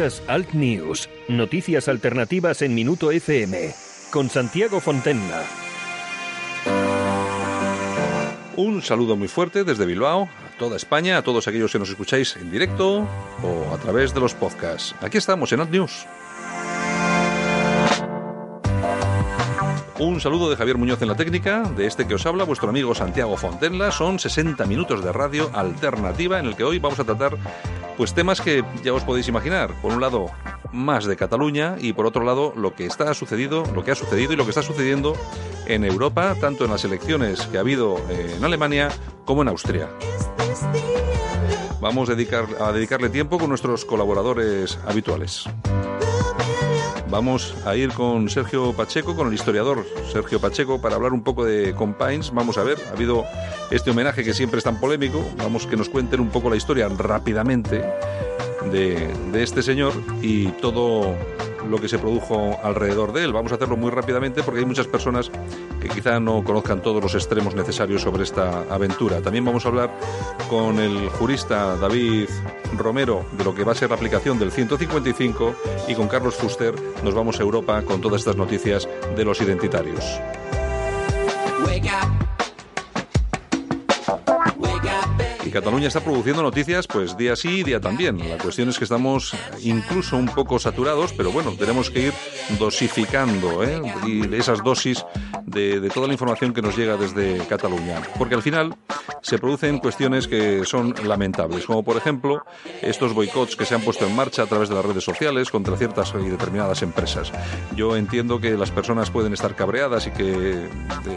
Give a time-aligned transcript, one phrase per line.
[0.00, 3.74] Alt News, noticias alternativas en Minuto FM,
[4.10, 5.44] con Santiago Fontenla.
[8.56, 12.34] Un saludo muy fuerte desde Bilbao, a toda España, a todos aquellos que nos escucháis
[12.36, 13.06] en directo
[13.42, 14.94] o a través de los podcasts.
[15.02, 16.06] Aquí estamos en Alt News.
[20.00, 22.94] Un saludo de Javier Muñoz en la técnica, de este que os habla vuestro amigo
[22.94, 23.92] Santiago Fontenla.
[23.92, 27.36] Son 60 minutos de radio alternativa en el que hoy vamos a tratar
[27.98, 29.74] pues temas que ya os podéis imaginar.
[29.82, 30.30] Por un lado,
[30.72, 34.32] más de Cataluña y por otro lado, lo que está sucedido, lo que ha sucedido
[34.32, 35.12] y lo que está sucediendo
[35.66, 38.88] en Europa, tanto en las elecciones que ha habido en Alemania
[39.26, 39.90] como en Austria.
[41.82, 42.14] Vamos a,
[42.64, 45.46] a dedicarle tiempo con nuestros colaboradores habituales.
[47.10, 51.44] Vamos a ir con Sergio Pacheco, con el historiador Sergio Pacheco, para hablar un poco
[51.44, 52.32] de Compines.
[52.32, 53.24] Vamos a ver, ha habido
[53.72, 55.28] este homenaje que siempre es tan polémico.
[55.38, 57.82] Vamos que nos cuenten un poco la historia rápidamente
[58.70, 61.16] de, de este señor y todo
[61.68, 63.32] lo que se produjo alrededor de él.
[63.32, 65.30] Vamos a hacerlo muy rápidamente porque hay muchas personas
[65.80, 69.20] que quizá no conozcan todos los extremos necesarios sobre esta aventura.
[69.20, 69.90] También vamos a hablar
[70.48, 72.28] con el jurista David
[72.76, 75.54] Romero de lo que va a ser la aplicación del 155
[75.88, 80.04] y con Carlos Fuster nos vamos a Europa con todas estas noticias de los identitarios.
[85.44, 88.18] Y Cataluña está produciendo noticias pues día sí, día también.
[88.28, 92.12] La cuestión es que estamos incluso un poco saturados, pero bueno, tenemos que ir
[92.58, 93.80] dosificando ¿eh?
[94.06, 95.04] y esas dosis
[95.44, 98.02] de, de toda la información que nos llega desde Cataluña.
[98.18, 98.76] Porque al final
[99.22, 102.44] se producen cuestiones que son lamentables, como por ejemplo
[102.82, 105.76] estos boicots que se han puesto en marcha a través de las redes sociales contra
[105.76, 107.32] ciertas y determinadas empresas.
[107.76, 110.68] Yo entiendo que las personas pueden estar cabreadas y que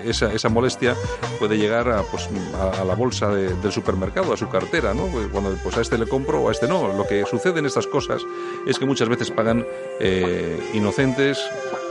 [0.05, 0.95] esa, esa molestia
[1.39, 5.07] puede llegar a, pues, a, a la bolsa de, del supermercado, a su cartera, ¿no?
[5.31, 6.93] Cuando pues a este le compro o a este no.
[6.93, 8.21] Lo que sucede en estas cosas
[8.67, 9.65] es que muchas veces pagan
[9.99, 11.39] eh, inocentes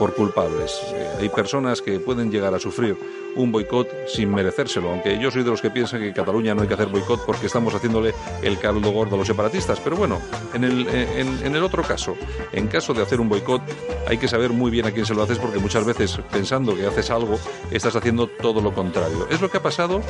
[0.03, 0.81] por culpables.
[0.95, 2.97] Eh, hay personas que pueden llegar a sufrir
[3.37, 6.61] un boicot sin merecérselo, aunque yo soy de los que piensan que en Cataluña no
[6.61, 9.79] hay que hacer boicot porque estamos haciéndole el caldo gordo a los separatistas.
[9.79, 10.19] Pero bueno,
[10.53, 12.17] en el, en, en el otro caso,
[12.51, 13.61] en caso de hacer un boicot,
[14.05, 16.85] hay que saber muy bien a quién se lo haces porque muchas veces pensando que
[16.85, 17.39] haces algo,
[17.71, 19.29] estás haciendo todo lo contrario.
[19.31, 20.01] Es lo que ha pasado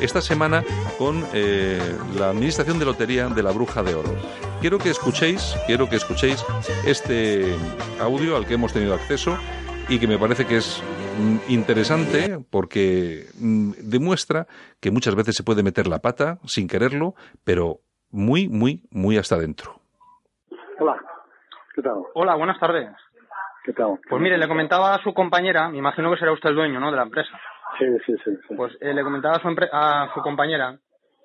[0.00, 0.62] esta semana
[0.96, 1.80] con eh,
[2.16, 4.14] la Administración de Lotería de la Bruja de Oro.
[4.60, 6.44] Quiero que escuchéis, quiero que escuchéis
[6.86, 7.54] este
[8.00, 9.36] audio al que hemos tenido acceso
[9.88, 10.82] y que me parece que es
[11.18, 14.46] mm, interesante porque mm, demuestra
[14.80, 17.78] que muchas veces se puede meter la pata sin quererlo, pero
[18.10, 19.80] muy, muy, muy hasta adentro.
[20.78, 20.96] Hola,
[21.74, 22.02] ¿qué tal?
[22.14, 22.90] Hola, buenas tardes.
[23.64, 23.98] ¿Qué tal?
[24.08, 26.90] Pues mire, le comentaba a su compañera, me imagino que será usted el dueño, ¿no?,
[26.90, 27.30] de la empresa.
[27.78, 28.30] Sí, sí, sí.
[28.46, 28.54] sí.
[28.56, 30.78] Pues eh, le comentaba a su, empre- a su compañera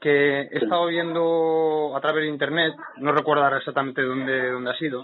[0.05, 4.75] que he estado viendo a través de internet, no recuerdo ahora exactamente dónde, dónde ha
[4.75, 5.03] sido,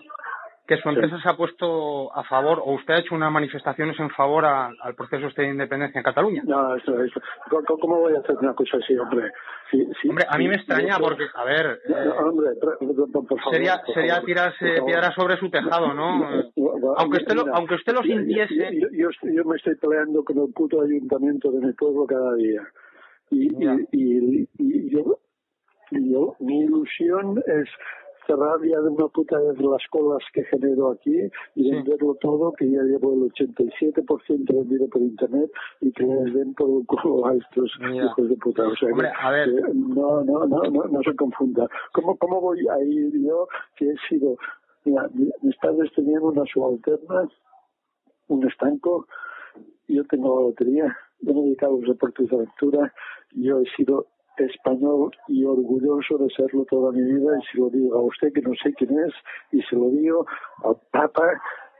[0.67, 4.11] que su empresa se ha puesto a favor, o usted ha hecho unas manifestaciones en
[4.11, 6.43] favor a- al proceso este de independencia en Cataluña.
[6.45, 7.19] No, eso, eso.
[7.49, 9.31] ¿Cómo, cómo voy a hacer una cosa así, hombre?
[9.71, 12.49] Sí, sí, Hombre, a mí me sí, extraña porque, a ver, No, eh, no, hombre,
[12.59, 13.53] por, favor.
[13.53, 14.85] sería, por sería favor, tirarse por favor.
[14.85, 16.25] piedras sobre su tejado, ¿no?
[16.97, 20.37] Aunque usted lo, Mira, aunque usted lo sintiese, Yo, yo, yo me estoy peleando con
[20.37, 22.61] el puto ayuntamiento de mi pueblo cada día.
[23.31, 23.47] Y,
[23.91, 24.89] y, y,
[25.91, 27.67] y yo, mi ilusión es
[28.27, 31.15] cerrar ya de una puta vez las colas que genero aquí
[31.55, 31.71] y Sí.
[31.71, 35.49] venderlo todo, que ya llevo el 87% vendido por internet
[35.81, 38.63] y que les den por el culo a estos hijos de puta.
[38.67, 39.49] O sea, que- Hombre, a ver.
[39.49, 41.67] que no, no, no, no, no se confunda.
[41.93, 44.37] ¿Cómo, ¿Cómo voy a ir yo que he sido...
[44.85, 47.27] Mira, mi- mis padres tenían una subalterna,
[48.27, 49.07] un estanco,
[49.87, 52.93] yo tengo la lotería, yo me he dedicado a los deportes de aventura,
[53.33, 57.95] yo he sido español y orgulloso de serlo toda mi vida y se lo digo
[57.95, 59.13] a usted que no sé quién es
[59.51, 60.25] y se lo digo
[60.63, 61.23] al Papa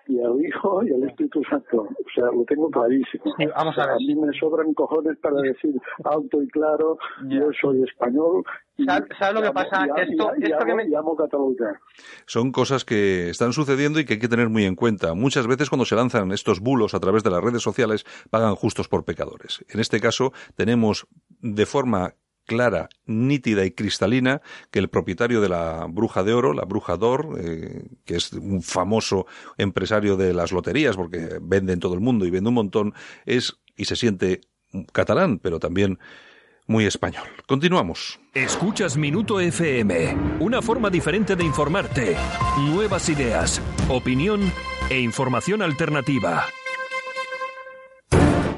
[0.07, 1.83] y al Hijo y al Espíritu Santo.
[1.83, 3.23] O sea, lo tengo clarísimo.
[3.37, 3.95] Sí, vamos a ver.
[3.95, 6.97] A mí me sobran cojones para decir alto y claro,
[7.29, 8.43] yo soy español.
[8.77, 9.85] y ¿Sabe- sabe lo que pasa?
[9.85, 11.79] y Esto- y esto que me- y amo Cataluña.
[12.25, 15.13] Son cosas que están sucediendo y que hay que tener muy en cuenta.
[15.13, 18.87] Muchas veces cuando se lanzan estos bulos a través de las redes sociales pagan justos
[18.89, 19.63] por pecadores.
[19.69, 21.07] En este caso tenemos
[21.41, 22.15] de forma
[22.45, 24.41] clara, nítida y cristalina
[24.71, 28.61] que el propietario de la Bruja de Oro, la Bruja d'Or, eh, que es un
[28.61, 29.25] famoso
[29.57, 32.93] empresario de las loterías porque vende en todo el mundo y vende un montón,
[33.25, 34.41] es y se siente
[34.91, 35.99] catalán, pero también
[36.67, 37.27] muy español.
[37.47, 38.19] Continuamos.
[38.33, 42.15] Escuchas Minuto FM, una forma diferente de informarte.
[42.59, 44.51] Nuevas ideas, opinión
[44.89, 46.45] e información alternativa.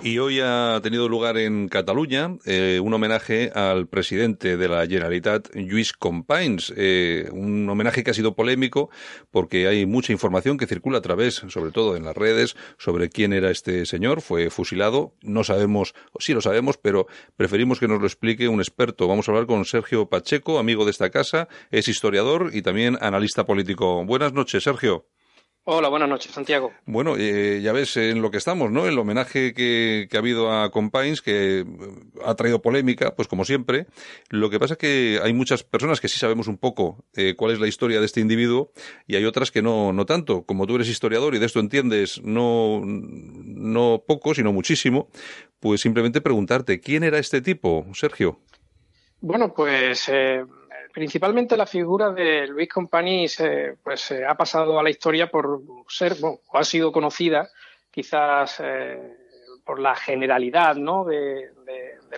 [0.00, 5.48] Y hoy ha tenido lugar en Cataluña eh, un homenaje al presidente de la Generalitat,
[5.54, 6.72] Lluís Companys.
[6.76, 8.90] Eh, un homenaje que ha sido polémico
[9.32, 13.32] porque hay mucha información que circula a través, sobre todo en las redes, sobre quién
[13.32, 14.20] era este señor.
[14.20, 15.14] Fue fusilado.
[15.20, 19.08] No sabemos, sí lo sabemos, pero preferimos que nos lo explique un experto.
[19.08, 23.44] Vamos a hablar con Sergio Pacheco, amigo de esta casa, es historiador y también analista
[23.44, 24.04] político.
[24.04, 25.06] Buenas noches, Sergio.
[25.70, 26.72] Hola, buenas noches, Santiago.
[26.86, 28.86] Bueno, eh, ya ves en lo que estamos, ¿no?
[28.86, 31.64] El homenaje que, ha habido a Compains, que eh,
[32.24, 33.84] ha traído polémica, pues como siempre.
[34.30, 37.52] Lo que pasa es que hay muchas personas que sí sabemos un poco eh, cuál
[37.52, 38.72] es la historia de este individuo
[39.06, 40.44] y hay otras que no, no tanto.
[40.44, 45.10] Como tú eres historiador y de esto entiendes no, no poco, sino muchísimo,
[45.60, 48.40] pues simplemente preguntarte, ¿quién era este tipo, Sergio?
[49.20, 50.10] Bueno, pues
[50.92, 53.42] principalmente la figura de Luis Companys
[53.82, 57.50] pues ha pasado a la historia por ser, bueno, o ha sido conocida
[57.90, 59.16] quizás eh,
[59.64, 61.04] por la generalidad ¿no?
[61.04, 61.50] de,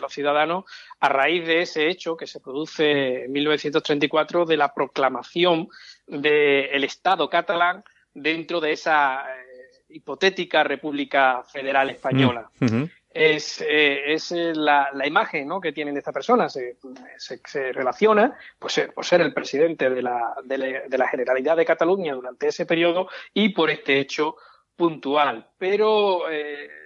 [0.01, 0.65] los ciudadanos
[1.01, 5.69] a raíz de ese hecho que se produce en 1934 de la proclamación
[6.07, 7.83] del Estado catalán
[8.15, 12.49] dentro de esa eh, hipotética República Federal Española.
[12.61, 15.61] Mm, es, eh, es eh, la, la, imagen ¿no?
[15.61, 16.49] que tienen de esta persona.
[16.49, 16.77] Se,
[17.17, 22.15] se, relaciona pues, eh, por ser el presidente de la, de, la, Generalidad de Cataluña
[22.15, 24.37] durante ese periodo y por este hecho
[24.77, 25.49] puntual.
[25.59, 26.23] Pero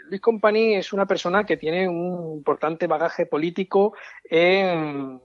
[0.09, 3.95] Luis Companys es una persona que tiene un importante bagaje político
[4.25, 5.21] en,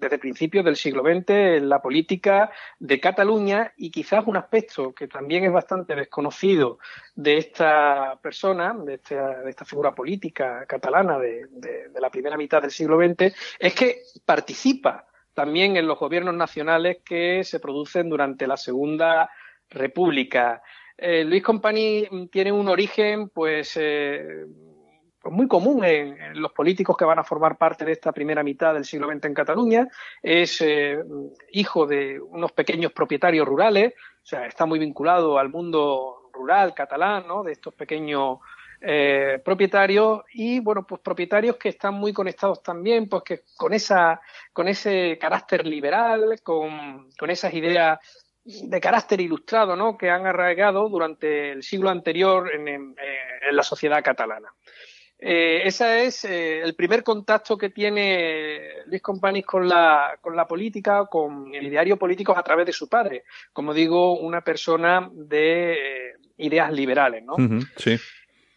[0.00, 5.06] desde principios del siglo XX en la política de Cataluña y quizás un aspecto que
[5.06, 6.78] también es bastante desconocido
[7.14, 11.46] de esta persona, de esta, figura política catalana de,
[12.00, 17.44] la primera mitad del siglo XX, es que participa también en los gobiernos nacionales que
[17.44, 19.30] se producen durante la Segunda
[19.68, 20.62] República.
[20.96, 24.46] Eh, Luis Company tiene un origen, pues, eh,
[25.20, 28.72] pues muy común en, los políticos que van a formar parte de esta primera mitad
[28.72, 29.88] del siglo XX en Cataluña.
[30.22, 30.98] Es eh,
[31.52, 37.26] hijo de unos pequeños propietarios rurales, o sea, está muy vinculado al mundo rural catalán,
[37.26, 37.42] ¿no?
[37.42, 38.38] De estos pequeños
[38.80, 44.22] eh, propietarios y bueno pues propietarios que están muy conectados también pues que con esa
[44.54, 47.98] con ese carácter liberal con, con esas ideas
[48.42, 49.98] de carácter ilustrado ¿no?
[49.98, 52.96] que han arraigado durante el siglo anterior en, en
[53.56, 54.48] la sociedad catalana.
[55.22, 60.48] Eh, ese es eh, el primer contacto que tiene Luis Companys con la, con la
[60.48, 63.24] política, con el ideario político a través de su padre.
[63.52, 67.36] Como digo, una persona de eh, ideas liberales, ¿no?
[67.76, 67.98] sí.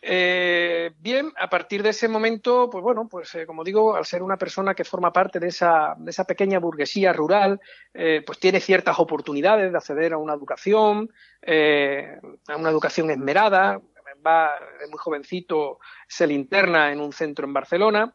[0.06, 4.36] Eh, bien, a partir de ese momento, pues bueno, pues como digo, al ser una
[4.36, 7.62] persona que forma parte de esa, de esa pequeña burguesía rural,
[7.94, 11.09] pues tiene ciertas oportunidades de acceder a una educación,
[11.48, 13.80] a una educación esmerada,
[14.25, 14.51] va
[14.89, 18.13] muy jovencito, se le interna en un centro en Barcelona,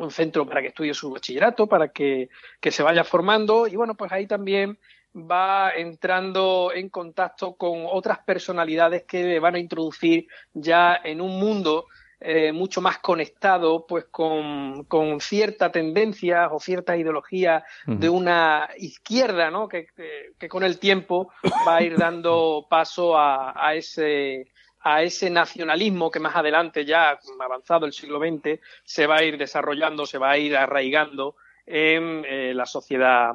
[0.00, 2.28] un centro para que estudie su bachillerato, para que,
[2.62, 4.78] se vaya formando y bueno, pues ahí también
[5.14, 11.38] va entrando en contacto con otras personalidades que le van a introducir ya en un
[11.38, 11.86] mundo
[12.20, 19.50] eh, mucho más conectado pues con, con cierta tendencia o cierta ideología de una izquierda
[19.50, 19.68] ¿no?
[19.68, 19.88] que,
[20.38, 21.32] que, con el tiempo
[21.66, 24.46] va a ir dando paso a, a ese
[24.82, 29.36] a ese nacionalismo que más adelante, ya avanzado el siglo XX, se va a ir
[29.36, 33.34] desarrollando, se va a ir arraigando en eh, la sociedad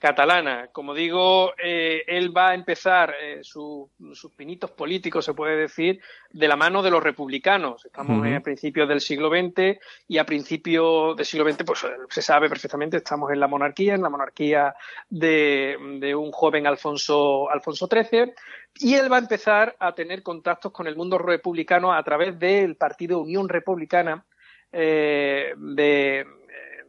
[0.00, 0.68] catalana.
[0.72, 3.90] Como digo, eh, él va a empezar eh, sus
[4.34, 7.84] pinitos políticos, se puede decir, de la mano de los republicanos.
[7.84, 9.78] Estamos en principios del siglo XX
[10.08, 14.02] y a principios del siglo XX, pues se sabe perfectamente, estamos en la monarquía, en
[14.02, 14.74] la monarquía
[15.10, 18.32] de, de un joven Alfonso, Alfonso XIII,
[18.78, 22.76] y él va a empezar a tener contactos con el mundo republicano a través del
[22.76, 24.24] partido Unión Republicana
[24.72, 26.24] eh, de,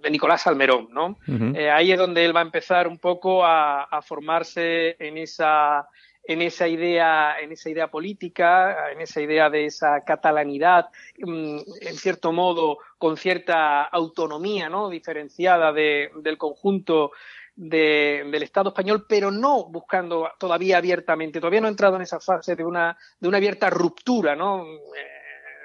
[0.09, 1.17] Nicolás Almerón, ¿no?
[1.55, 5.87] Eh, ahí es donde él va a empezar un poco a, formarse en esa
[6.23, 11.95] en esa idea, en esa idea política, en esa idea de esa catalanidad, mm, en
[11.95, 14.89] cierto modo, con cierta autonomía, ¿no?
[14.89, 17.11] diferenciada del conjunto
[17.55, 22.55] del Estado español, pero no buscando todavía abiertamente, todavía no ha entrado en esa fase
[22.55, 24.65] de una, de una abierta ruptura, ¿no?
[24.65, 25.21] Eh,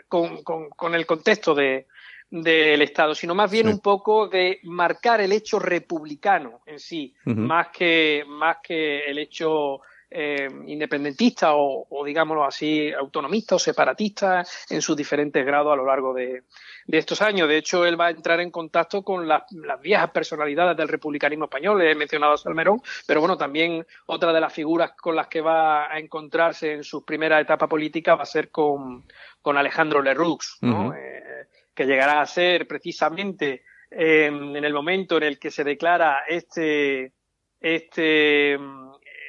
[0.09, 1.87] con, el contexto de,
[2.31, 7.69] del Estado, sino más bien un poco de marcar el hecho republicano en sí, más,
[7.69, 14.97] que, más que el hecho eh, independentista o, digámoslo así, autonomista o separatista en sus
[14.97, 16.45] diferentes grados a lo largo de,
[16.87, 17.49] estos años.
[17.49, 19.43] De hecho, él va a entrar en contacto con las,
[19.83, 21.83] viejas personalidades del republicanismo español.
[21.83, 25.93] He mencionado a Salmerón, pero bueno, también otra de las figuras con las que va
[25.93, 29.05] a encontrarse en su primera etapa política va a ser con,
[29.45, 35.53] Alejandro Leroux, eh, que llegará a ser precisamente eh, en el momento en el que
[35.53, 37.13] se declara este
[37.61, 38.59] este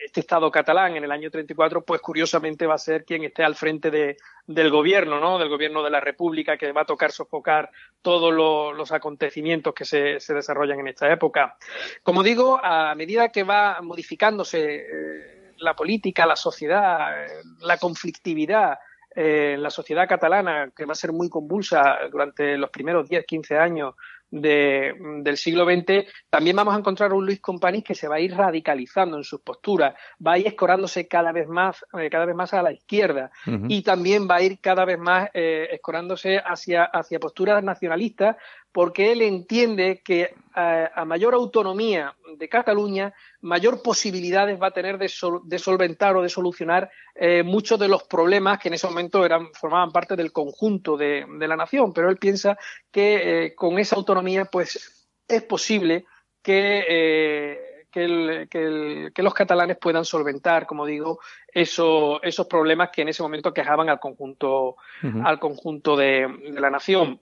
[0.06, 3.56] este Estado catalán en el año 34, pues curiosamente va a ser quien esté al
[3.56, 5.38] frente de, del gobierno, ¿no?
[5.38, 7.70] Del gobierno de la República, que va a tocar sofocar
[8.02, 11.58] todos los acontecimientos que se, se, desarrollan en esta época.
[12.04, 17.28] Como digo, a medida que va modificándose eh, la política, la sociedad, eh,
[17.60, 18.80] la conflictividad,
[19.20, 23.26] eh, en la sociedad catalana, que va a ser muy convulsa durante los primeros 10,
[23.26, 23.96] 15 años
[24.30, 24.94] de,
[25.24, 28.36] del siglo XX, también vamos a encontrar un Luis Companys que se va a ir
[28.36, 29.96] radicalizando en sus posturas,
[30.26, 33.32] va a ir escorándose cada vez más, eh, cada vez más a la izquierda
[33.68, 38.36] y también va a ir cada vez más eh, escorándose hacia, hacia posturas nacionalistas
[38.78, 45.00] porque él entiende que eh, a, mayor autonomía de Cataluña, mayor posibilidades va a tener
[45.00, 49.48] de, solventar o de solucionar eh, muchos de los problemas que en ese momento eran,
[49.56, 51.92] formaban parte del conjunto de, la nación.
[51.92, 52.56] Pero él piensa
[52.92, 56.06] que eh, con esa autonomía, pues es posible
[56.44, 61.20] que, que, los catalanes puedan solventar, como digo,
[61.52, 64.76] esos problemas que en ese momento quejaban al conjunto,
[65.24, 66.28] al conjunto de
[66.60, 67.20] la nación.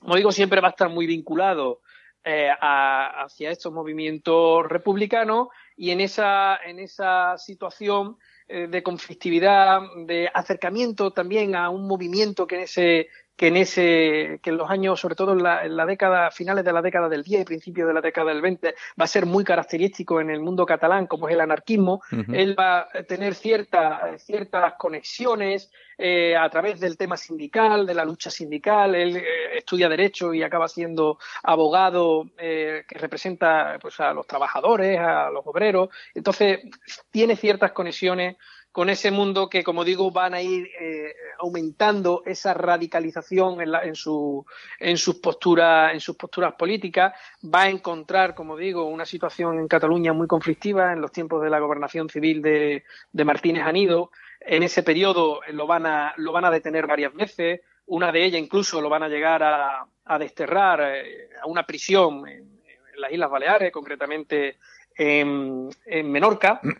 [0.00, 1.80] Como digo, siempre va a estar muy vinculado
[2.24, 8.16] eh, hacia estos movimientos republicanos y en esa, en esa situación
[8.48, 14.40] eh, de conflictividad, de acercamiento también a un movimiento que en ese que en ese
[14.42, 17.42] que en los años sobre todo en la, década finales de la década del 10
[17.42, 20.64] y principios de la década del 20 va a ser muy característico en el mundo
[20.66, 22.00] catalán como es el anarquismo
[22.32, 28.04] él va a tener ciertas ciertas conexiones eh, a través del tema sindical de la
[28.04, 28.94] lucha sindical.
[28.94, 29.24] Él eh,
[29.56, 35.46] estudia derecho y acaba siendo abogado eh, que representa pues a los trabajadores a los
[35.46, 35.88] obreros.
[36.14, 36.60] Entonces
[37.10, 38.36] tiene ciertas conexiones
[38.76, 43.94] con ese mundo que, como digo, van a ir eh, aumentando esa radicalización en, en,
[43.94, 44.44] su,
[44.78, 47.14] en, sus posturas, en sus posturas políticas.
[47.42, 51.48] Va a encontrar, como digo, una situación en Cataluña muy conflictiva en los tiempos de
[51.48, 52.84] la gobernación civil de,
[53.24, 54.10] Martínez Anido.
[54.40, 57.62] En ese periodo lo van, a, detener varias veces.
[57.86, 62.60] Una de ellas incluso lo van a llegar a, desterrar eh, a una prisión en
[62.98, 64.58] las Islas Baleares, concretamente
[64.96, 65.70] en,
[66.10, 66.60] Menorca.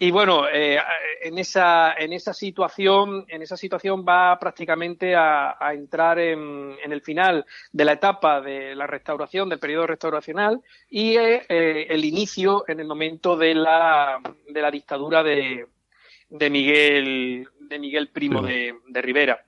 [0.00, 0.78] Y bueno, eh,
[1.22, 7.44] en, esa, en esa situación, en esa situación va prácticamente a, entrar en, el final
[7.72, 12.86] de la etapa de la restauración, del periodo restauracional, y eh, el inicio en el
[12.86, 15.66] momento de la, de la dictadura de,
[16.30, 19.44] de Miguel, de Miguel Primo de, Rivera.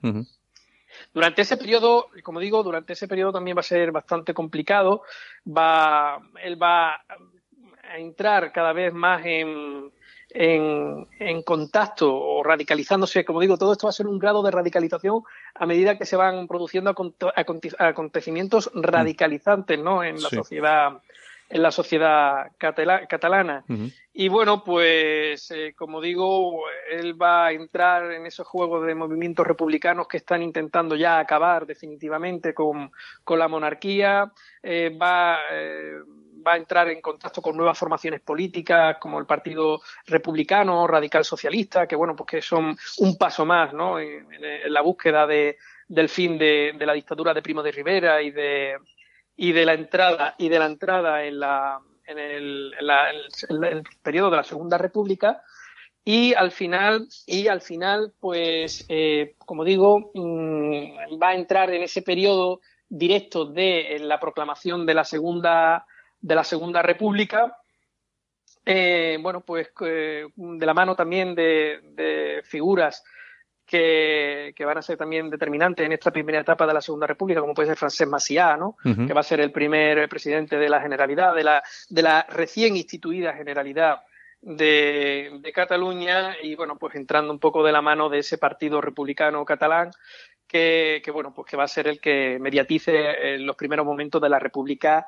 [1.13, 5.03] Durante ese periodo, como digo, durante ese periodo también va a ser bastante complicado.
[5.45, 7.03] Va, él va
[7.91, 9.91] a entrar cada vez más en,
[10.29, 15.23] en, contacto o radicalizándose, como digo, todo esto va a ser un grado de radicalización
[15.55, 16.95] a medida que se van produciendo
[17.77, 18.81] acontecimientos mm.
[18.81, 20.03] radicalizantes ¿no?
[20.03, 21.01] en la sociedad
[21.51, 23.65] en la sociedad catalana.
[24.13, 29.45] Y bueno, pues eh, como digo, él va a entrar en esos juegos de movimientos
[29.45, 32.91] republicanos que están intentando ya acabar definitivamente con,
[33.23, 34.31] con la monarquía.
[34.63, 35.95] Eh, va, eh,
[36.45, 41.87] va a entrar en contacto con nuevas formaciones políticas como el Partido Republicano, Radical Socialista,
[41.87, 43.99] que bueno, pues que son un paso más ¿no?
[43.99, 44.27] en,
[44.67, 45.57] la búsqueda de,
[45.87, 48.77] del fin de, la dictadura de Primo de Rivera y de,
[49.35, 52.73] y de la entrada y de la entrada en la en el,
[53.49, 55.41] el, periodo de la Segunda República
[56.03, 61.83] y al final y al final pues eh, como digo mm, va a entrar en
[61.83, 65.85] ese periodo directo de la proclamación de la segunda
[66.21, 67.57] de la Segunda República.
[68.65, 73.03] Eh, bueno, pues eh, de la mano también de, figuras
[73.65, 77.53] que, van a ser también determinantes en esta primera etapa de la Segunda República, como
[77.53, 78.75] puede ser Francesc Maciá, ¿no?
[78.83, 82.75] que va a ser el primer presidente de la Generalidad, de la, de la recién
[82.75, 84.01] instituida Generalidad
[84.41, 88.81] de, de, Cataluña y bueno, pues entrando un poco de la mano de ese partido
[88.81, 89.91] republicano catalán
[90.47, 94.21] que, que bueno, pues que va a ser el que mediatice en los primeros momentos
[94.21, 95.07] de la República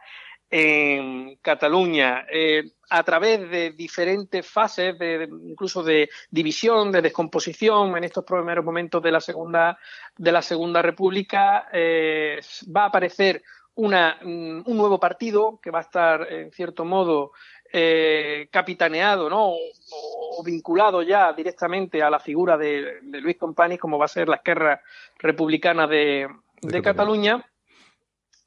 [0.55, 8.03] en Cataluña eh, a través de diferentes fases, de, incluso de división, de descomposición en
[8.03, 9.79] estos primeros momentos de la segunda
[10.15, 13.41] de la segunda República eh, va a aparecer
[13.73, 17.31] una, mm, un nuevo partido que va a estar en cierto modo
[17.71, 19.53] eh, capitaneado ¿no?
[19.53, 24.35] O, vinculado ya directamente a la figura de, Luis Companys como va a ser la
[24.35, 24.83] Esquerra
[25.17, 26.27] Republicana de,
[26.61, 27.43] de Cataluña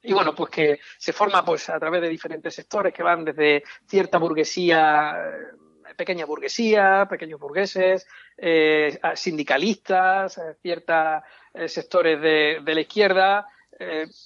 [0.07, 3.63] y bueno, pues que se forma pues a través de diferentes sectores que van desde
[3.85, 11.23] cierta burguesía, eh, pequeña burguesía, pequeños burgueses, eh, sindicalistas, eh, ciertos
[11.65, 13.47] sectores de, la izquierda,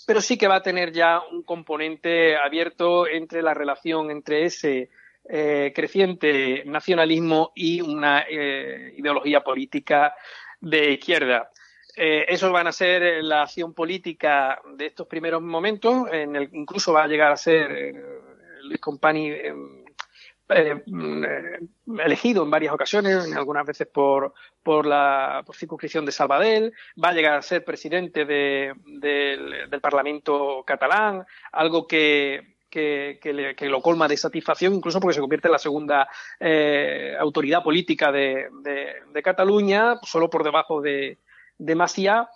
[0.05, 4.89] pero sí que va a tener ya un componente abierto entre la relación entre ese
[5.23, 10.13] creciente nacionalismo y una ideología política
[10.59, 11.51] de izquierda.
[11.95, 16.07] Eh, eso van a ser eh, la acción política de estos primeros momentos.
[16.11, 17.93] En el, incluso va a llegar a ser eh,
[18.63, 19.31] Luis Compani
[20.85, 21.23] mm,
[21.99, 24.33] elegido en varias ocasiones, algunas veces por,
[24.63, 26.73] por la circunscripción de Salvadell.
[27.01, 34.17] Va a llegar a ser presidente del Parlamento catalán, algo que, que, lo colma de
[34.17, 36.07] satisfacción, incluso porque se convierte en la segunda
[37.19, 38.49] autoridad política de,
[39.23, 41.17] Cataluña, solo por debajo de,
[41.61, 42.27] demasiado.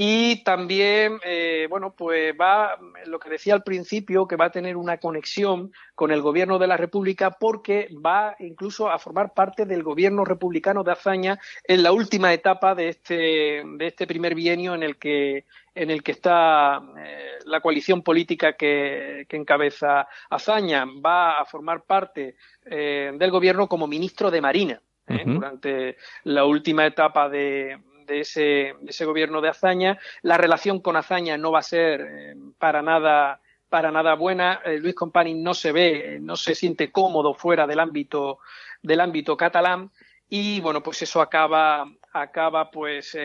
[0.00, 4.76] Y también, eh, bueno, pues va, lo que decía al principio, que va a tener
[4.76, 9.82] una conexión con el gobierno de la República porque va incluso a formar parte del
[9.82, 14.84] gobierno republicano de Azaña en la última etapa de este, de este primer bienio en
[14.84, 20.86] el que, en el que está eh, la coalición política que, encabeza Azaña.
[21.04, 22.36] Va a formar parte
[22.66, 24.80] eh, del gobierno como ministro de Marina.
[25.08, 29.98] durante la última etapa de, de ese, gobierno de Azaña.
[30.22, 34.62] La relación con Azaña no va a ser eh, para nada para nada buena.
[34.64, 38.38] Eh, Luis Compani no se ve, eh, no se siente cómodo fuera del ámbito
[38.82, 39.90] del ámbito catalán
[40.28, 43.16] y bueno, pues eso acaba acaba pues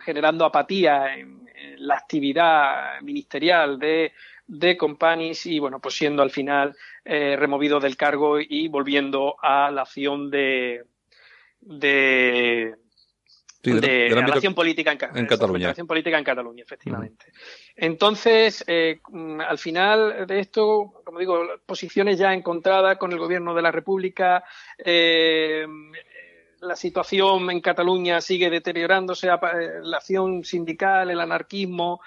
[0.00, 1.46] generando apatía en,
[1.78, 4.12] la actividad ministerial de
[4.46, 9.82] de Companis y bueno, pues siendo al final removido del cargo y volviendo a la
[9.82, 10.84] acción de,
[11.60, 12.76] de
[13.74, 15.74] de, relación política en, Cataluña.
[15.86, 17.26] política en Cataluña, efectivamente.
[17.76, 23.54] Entonces, eh, mm, al final de esto, como digo, posiciones ya encontradas con el gobierno
[23.54, 24.44] de la República,
[24.78, 25.66] eh,
[26.60, 29.30] la situación en Cataluña sigue deteriorándose, eh,
[29.82, 32.00] la acción sindical, el anarquismo,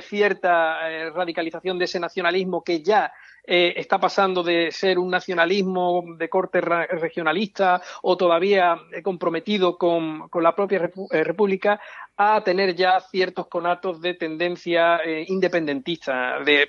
[0.00, 3.12] cierta radicalización de ese nacionalismo que ya
[3.44, 10.30] eh, está pasando de ser un nacionalismo de corte regionalista o todavía eh, comprometido con,
[10.40, 11.80] la propia eh, República
[12.16, 16.68] a tener ya ciertos conatos de tendencia independentista, de,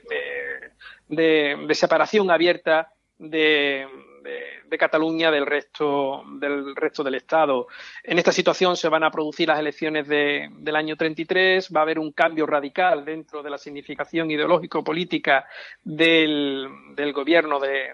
[1.10, 3.86] de, separación abierta de,
[4.24, 7.68] de, Cataluña del resto, del resto del Estado.
[8.04, 12.00] En esta situación se van a producir las elecciones del año 33, va a haber
[12.00, 15.46] un cambio radical dentro de la significación ideológico-política
[15.84, 17.92] del, del, gobierno de,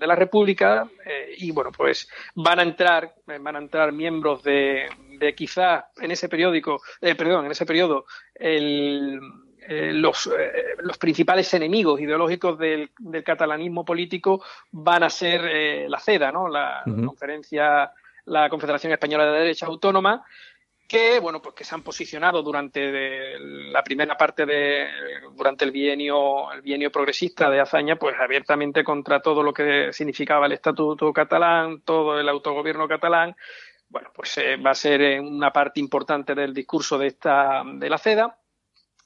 [0.00, 5.34] la República eh, y, bueno, pues van a entrar, van a entrar miembros de, de
[5.34, 9.20] quizá en ese periódico, eh, perdón, en ese periodo el
[9.66, 12.90] eh, los, eh, los, principales enemigos ideológicos del,
[13.24, 16.48] catalanismo político van a ser eh, la CEDA, ¿no?
[16.48, 17.90] la conferencia,
[18.26, 20.24] la Confederación Española de Derecha Autónoma,
[20.86, 24.86] que bueno pues que se han posicionado durante la primera parte de
[25.34, 30.44] durante el bienio el bienio progresista de Azaña pues abiertamente contra todo lo que significaba
[30.44, 33.34] el estatuto catalán todo el autogobierno catalán.
[33.88, 38.38] Bueno pues va a ser una parte importante del discurso de esta de la CEDA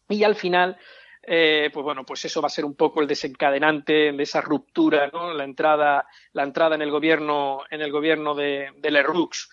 [0.09, 0.77] y al final,
[1.23, 5.11] eh, pues bueno, pues eso va a ser un poco el desencadenante de esa ruptura,
[5.13, 5.33] ¿no?
[5.35, 9.49] La entrada, la entrada en el gobierno, en el gobierno de, de Lerroux,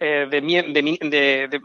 [0.00, 1.60] eh, de, de,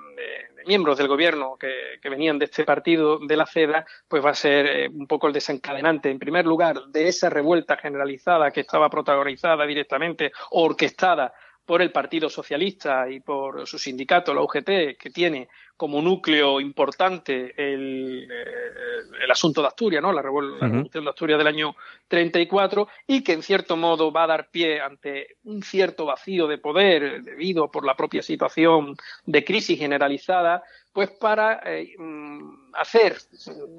[0.65, 4.36] miembros del gobierno que, que, venían de este partido de la CEDA, pues va a
[4.36, 8.89] ser eh, un poco el desencadenante, en primer lugar, de esa revuelta generalizada que estaba
[8.89, 11.34] protagonizada directamente, orquestada
[11.65, 15.47] por el Partido Socialista y por su sindicato, la UGT, que tiene
[15.78, 20.12] como núcleo importante el, eh, el asunto de Asturias, ¿no?
[20.12, 21.76] la, revolución de Asturias del año
[22.08, 26.58] 34, y que en cierto modo va a dar pie ante un cierto vacío de
[26.58, 28.95] poder debido por la propia situación
[29.26, 33.17] de crisis generalizada, pues para eh, mm, hacer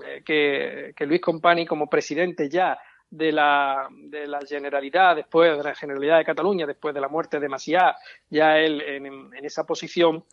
[0.07, 2.79] eh, que, que Luis Compani como presidente ya
[3.17, 7.39] de la, de la Generalidad, después de la Generalidad de Cataluña, después de la muerte
[7.39, 7.97] de Maciá,
[8.29, 10.25] ya él en, esa posición,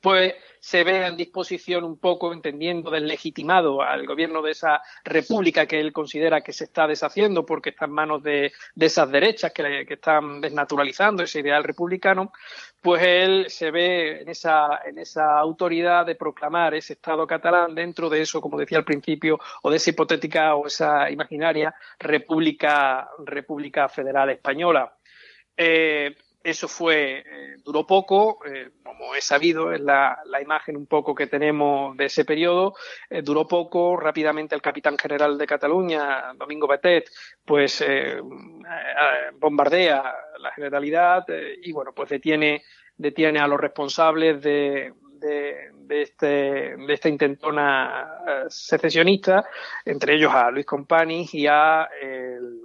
[0.00, 5.80] pues se ve en disposición un poco, entendiendo deslegitimado al gobierno de esa república que
[5.80, 10.40] él considera que se está deshaciendo porque está en manos de, esas derechas que, están
[10.40, 12.32] desnaturalizando ese ideal republicano,
[12.82, 18.08] pues él se ve en esa, en esa autoridad de proclamar ese Estado catalán dentro
[18.08, 23.88] de eso, como decía al principio, o de esa hipotética o esa imaginaria República, República
[23.88, 24.94] Federal Española.
[25.56, 31.14] Eh, eso fue, eh, duró poco, eh, como he sabido, es la, imagen un poco
[31.14, 32.74] que tenemos de ese periodo,
[33.10, 37.10] eh, duró poco, rápidamente el capitán general de Cataluña, Domingo Betet,
[37.44, 37.84] pues
[39.38, 41.26] bombardea la generalidad
[41.62, 42.62] y bueno, pues detiene,
[42.96, 49.44] detiene a los responsables de, de, de, este, de esta intentona secesionista,
[49.84, 52.62] entre ellos a Luis Compani y a el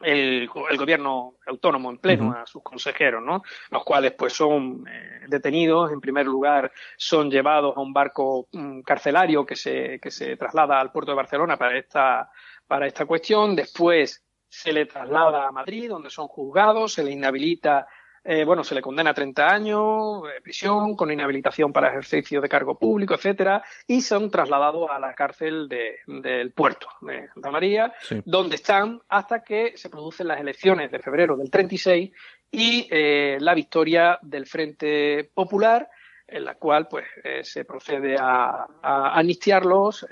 [0.00, 3.42] el, gobierno autónomo en pleno a sus consejeros, ¿no?
[3.70, 8.80] Los cuales pues son eh, detenidos, en primer lugar son llevados a un barco mm,
[8.80, 12.30] carcelario que se, que se traslada al puerto de Barcelona para esta,
[12.66, 17.86] para esta cuestión, después se le traslada a Madrid, donde son juzgados, se le inhabilita
[18.28, 22.48] eh, bueno, se le condena a 30 años de prisión con inhabilitación para ejercicio de
[22.48, 28.56] cargo público, etcétera, y son trasladados a la cárcel del puerto de Santa María, donde
[28.56, 32.10] están hasta que se producen las elecciones de febrero del 36
[32.50, 35.88] y eh, la victoria del Frente Popular
[36.26, 40.04] en la cual pues eh, se procede a, a amnistiarlos,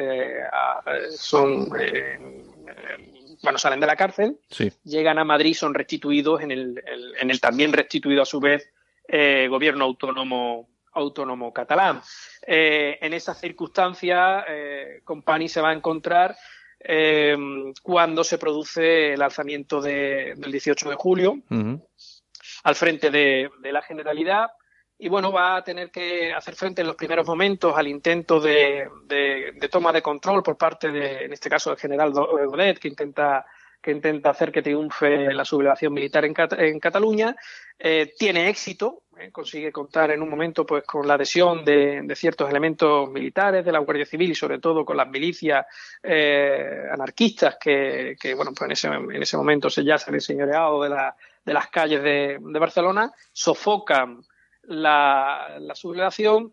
[1.10, 1.68] son
[3.44, 4.38] bueno, salen de la cárcel,
[4.82, 6.82] llegan a Madrid, son restituidos en el,
[7.20, 8.68] en el también restituido a su vez
[9.06, 12.00] eh, gobierno autónomo autónomo catalán.
[12.46, 16.36] Eh, en esa circunstancia, eh, Compani se va a encontrar
[16.80, 17.36] eh,
[17.82, 21.38] cuando se produce el alzamiento del 18 de julio
[22.62, 24.48] al frente de, la Generalidad.
[25.04, 28.88] Y bueno, va a tener que hacer frente en los primeros momentos al intento de,
[29.04, 33.44] de, toma de control por parte de, en este caso, del general Godet, que intenta
[33.82, 37.36] que intenta hacer que triunfe la sublevación militar en, en Cataluña.
[37.78, 42.16] Eh, tiene éxito, eh, consigue contar en un momento pues con la adhesión de, de,
[42.16, 45.66] ciertos elementos militares de la Guardia Civil y sobre todo con las milicias
[46.02, 50.14] eh, anarquistas que, que, bueno, pues en ese, en ese momento se ya se han
[50.14, 51.14] enseñoreado de, la,
[51.44, 54.24] de las calles de, de Barcelona, sofocan
[54.66, 56.52] la, sublevación.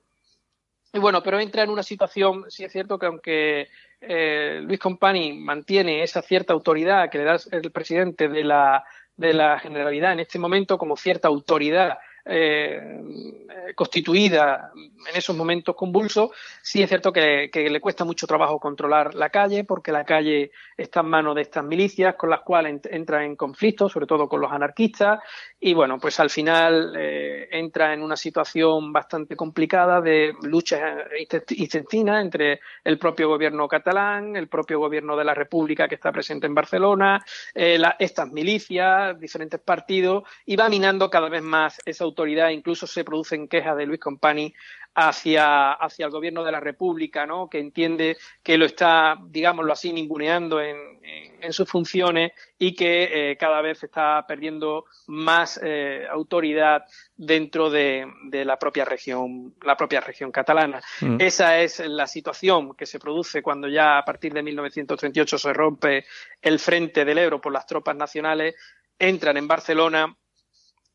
[0.94, 3.70] Y bueno, pero entra en una situación, sí es cierto que aunque
[4.02, 8.84] eh, Luis Compani mantiene esa cierta autoridad que le da el presidente de la,
[9.16, 16.32] de la Generalidad en este momento como cierta autoridad eh, constituida en esos momentos convulsos,
[16.62, 21.02] sí es cierto que, le cuesta mucho trabajo controlar la calle, porque la calle está
[21.02, 24.52] en manos de estas milicias con las cuales entra en conflicto, sobre todo con los
[24.52, 25.20] anarquistas,
[25.60, 32.22] y bueno, pues al final eh, entra en una situación bastante complicada de lucha intestina
[32.22, 36.56] entre el propio gobierno catalán, el propio gobierno de la República que está presente en
[36.56, 42.86] Barcelona, eh, estas milicias, diferentes partidos, y va minando cada vez más esa autoridad, incluso
[42.86, 44.54] se producen quejas de Luis Compani
[44.94, 47.50] hacia, hacia el gobierno de la República, ¿no?
[47.50, 53.38] que entiende que lo está, digámoslo así, ninguneando en, en, sus funciones y que eh,
[53.38, 56.84] cada vez está perdiendo más eh, autoridad
[57.16, 60.82] dentro de, de, la propia región, la propia región catalana.
[61.00, 61.18] Mm.
[61.20, 66.06] Esa es la situación que se produce cuando ya a partir de 1938 se rompe
[66.42, 68.56] el frente del Ebro por las tropas nacionales,
[69.00, 70.16] entran en Barcelona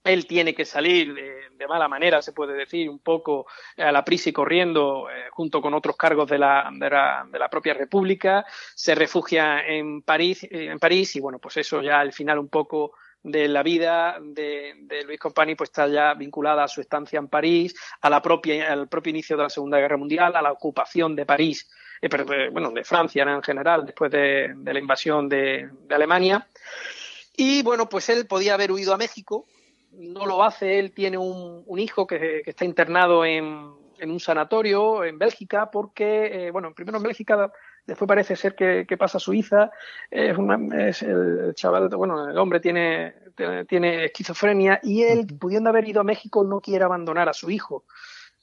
[0.07, 4.31] él tiene que salir de, mala manera, se puede decir, un poco a la prisa
[4.31, 8.47] y corriendo, eh, junto con otros cargos de la, de la, de, la, propia República,
[8.75, 12.49] se refugia en París, eh, en París y bueno, pues eso ya al final un
[12.49, 12.93] poco
[13.25, 17.27] de la vida de, de, Luis Compani pues está ya vinculada a su estancia en
[17.27, 21.17] París, a la propia, al propio inicio de la Segunda Guerra Mundial, a la ocupación
[21.17, 21.69] de París,
[22.01, 22.09] eh,
[22.53, 26.47] bueno, de Francia en general, después de, de la invasión de Alemania.
[27.37, 29.47] Y bueno, pues él podía haber huido a México,
[29.99, 35.05] no lo hace, él tiene un, un hijo que, está internado en, en, un sanatorio
[35.05, 37.51] en Bélgica porque, eh, bueno, primero en Bélgica,
[37.87, 39.71] después parece ser que, pasa a Suiza,
[40.11, 40.37] es,
[40.79, 43.15] es, el chaval, bueno, el hombre tiene,
[43.69, 47.85] tiene esquizofrenia y él, pudiendo haber ido a México, no quiere abandonar a su hijo.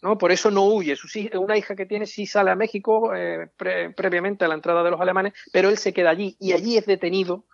[0.01, 0.17] ¿no?
[0.17, 0.97] Por eso no huye.
[0.97, 1.07] Su,
[1.39, 3.49] una hija que tiene sí sale a México eh,
[3.95, 6.85] previamente a la entrada de los alemanes, pero él se queda allí y allí es
[6.85, 7.45] detenido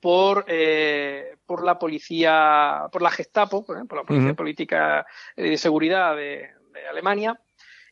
[0.00, 5.06] por, eh, por la policía, por la Gestapo, por, la Policía Política
[5.36, 6.50] de Seguridad de,
[6.88, 7.38] Alemania.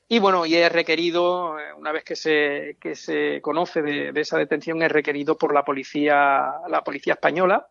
[0.08, 4.38] Y bueno, y es requerido, eh, una vez que se, que se conoce de, esa
[4.38, 7.66] detención, es requerido por la policía, la policía española.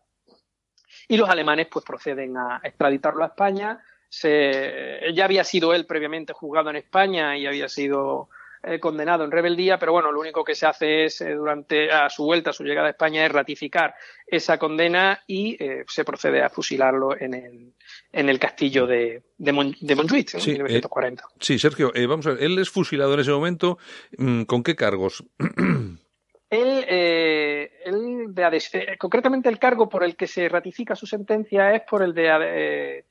[1.08, 6.32] Y los alemanes pues proceden a extraditarlo a España, se, ya había sido él previamente
[6.32, 8.28] juzgado en España y había sido
[8.68, 12.10] eh, condenado en rebeldía, pero bueno, lo único que se hace es, eh, durante a
[12.10, 13.94] su vuelta, a su llegada a España, es ratificar
[14.26, 17.74] esa condena y eh, se procede a fusilarlo en el,
[18.10, 21.22] en el castillo de, de, Montjuic en 1940.
[21.38, 23.78] sí, Sergio, vamos a ver, él es fusilado en ese momento,
[24.18, 25.22] mm, ¿con qué cargos?
[26.48, 32.04] Él, él de concretamente el cargo por el que se ratifica su sentencia es por
[32.04, 33.04] el de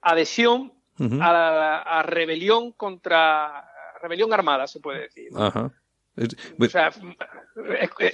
[0.00, 0.72] adhesión
[1.20, 3.68] a, a, rebelión contra
[4.06, 5.30] rebelión armada, se puede decir.
[5.34, 5.72] Ajá.
[6.58, 6.90] O sea,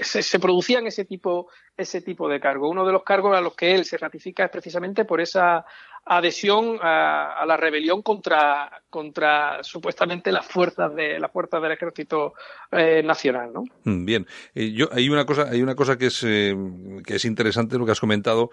[0.02, 2.70] se, producían ese tipo, ese tipo de cargos.
[2.70, 5.64] Uno de los cargos a los que él se ratifica es precisamente por esa
[6.04, 12.34] adhesión a, la rebelión contra, contra supuestamente las fuerzas de las fuerzas del ejército
[12.72, 13.64] eh, nacional, ¿no?
[13.84, 16.56] Mm, bien, eh, yo hay una cosa hay una cosa que es eh,
[17.06, 18.50] que es interesante lo que has comentado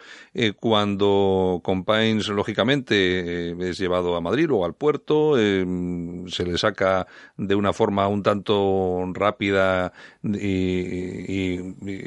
[0.59, 7.07] cuando Compains lógicamente es llevado a Madrid o al puerto se le saca
[7.37, 9.91] de una forma un tanto rápida
[10.23, 11.57] y,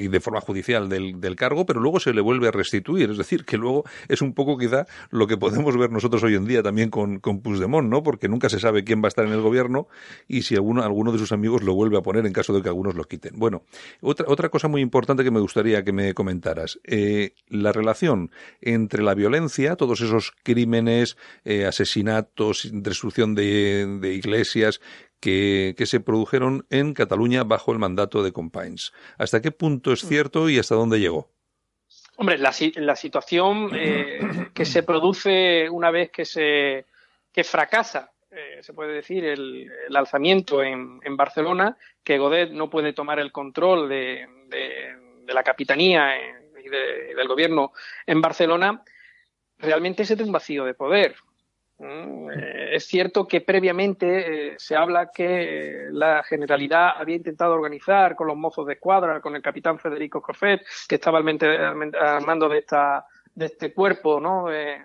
[0.09, 3.45] de forma judicial del, del cargo, pero luego se le vuelve a restituir, es decir,
[3.45, 6.63] que luego es un poco quizá lo que que podemos ver nosotros hoy en día
[6.63, 8.03] también con, con Puigdemont, ¿no?
[8.03, 9.89] Porque nunca se sabe quién va a estar en el gobierno
[10.29, 12.69] y si alguno, alguno de sus amigos lo vuelve a poner en caso de que
[12.69, 13.39] algunos lo quiten.
[13.39, 13.63] Bueno,
[14.03, 16.81] otra, otra cosa muy importante que me gustaría que me comentaras.
[16.85, 24.83] Eh, la relación entre la violencia, todos esos crímenes, eh, asesinatos, destrucción de, de iglesias,
[25.23, 28.93] que, que, se produjeron en Cataluña bajo el mandato de Companys.
[29.19, 31.31] ¿Hasta qué punto es cierto y hasta dónde llegó?
[32.17, 36.87] Hombre, la, la situación eh, que se produce una vez que se
[37.33, 42.93] que fracasa, eh, se puede decir, el, alzamiento en, en, Barcelona, que Godet no puede
[42.93, 47.73] tomar el control de, de, la capitanía y, del gobierno
[48.07, 48.83] en Barcelona,
[49.59, 51.15] realmente es de un vacío de poder.
[51.83, 58.15] Mm, eh, es cierto que previamente eh, se habla que la Generalidad había intentado organizar
[58.15, 62.59] con los mozos de escuadra, con el capitán Federico Coffet, que estaba al, mando de,
[62.59, 64.47] esta, de este cuerpo ¿no?
[64.47, 64.81] de,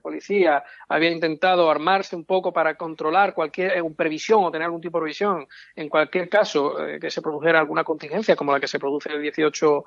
[0.00, 4.98] policía, había intentado armarse un poco para controlar cualquier eh, previsión o tener algún tipo
[4.98, 9.12] de previsión en cualquier caso que se produjera alguna contingencia como la que se produce
[9.12, 9.84] el 18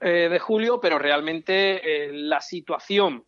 [0.00, 3.24] de julio, pero realmente la situación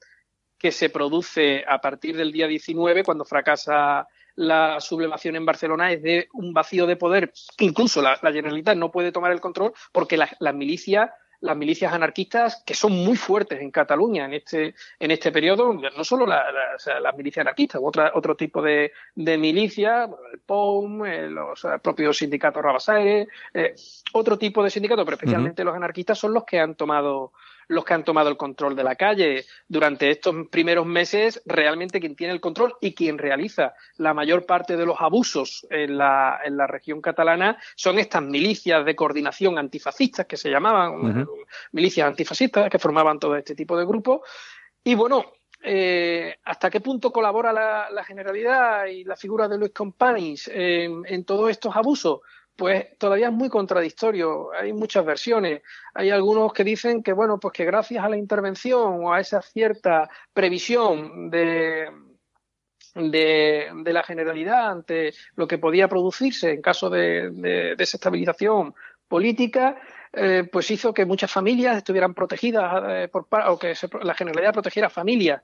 [0.60, 6.02] que se produce a partir del día 19, cuando fracasa la sublevación en Barcelona, es
[6.02, 7.32] de un vacío de poder.
[7.58, 12.74] Incluso la, Generalitat no puede tomar el control porque las milicias las milicias anarquistas que
[12.74, 17.80] son muy fuertes en Cataluña en este en este periodo no solo las milicias anarquistas
[17.82, 23.74] otra, otro tipo de, de milicias el POUM eh, los propios sindicatos Rabasaire eh,
[24.12, 27.32] otro tipo de sindicatos pero especialmente los anarquistas son los que han tomado
[27.70, 29.44] los que han tomado el control de la calle.
[29.68, 34.76] Durante estos primeros meses, realmente quien tiene el control y quien realiza la mayor parte
[34.76, 40.26] de los abusos en la, en la región catalana son estas milicias de coordinación antifascistas
[40.26, 41.26] que se llamaban,
[41.70, 44.22] milicias antifascistas que formaban todo este tipo de grupos.
[44.82, 45.26] Y bueno,
[45.62, 51.24] eh, ¿Hasta qué punto colabora la, Generalidad y la figura de Luis Companys en, en
[51.24, 52.20] todos estos abusos?
[52.60, 54.52] Pues todavía es muy contradictorio.
[54.52, 55.62] Hay muchas versiones.
[55.94, 59.40] Hay algunos que dicen que, bueno, pues que gracias a la intervención o a esa
[59.40, 61.88] cierta previsión de,
[62.94, 67.30] de, la generalidad ante lo que podía producirse en caso de,
[67.78, 68.74] desestabilización
[69.08, 69.80] política,
[70.12, 74.90] eh, pues hizo que muchas familias estuvieran protegidas eh, por, o que la generalidad protegiera
[74.90, 75.40] familias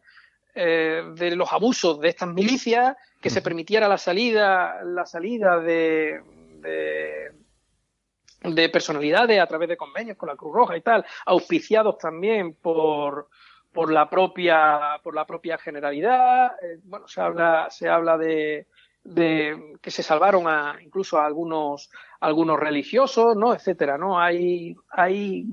[0.55, 6.21] eh, de los abusos de estas milicias, que se permitiera la salida, la salida de,
[6.67, 13.29] de, personalidades a través de convenios con la Cruz Roja y tal, auspiciados también por,
[13.73, 16.53] por la propia por la propia generalidad.
[16.63, 18.67] Eh, bueno se habla se habla de,
[19.05, 25.47] de que se salvaron a incluso a algunos algunos religiosos no etcétera no hay hay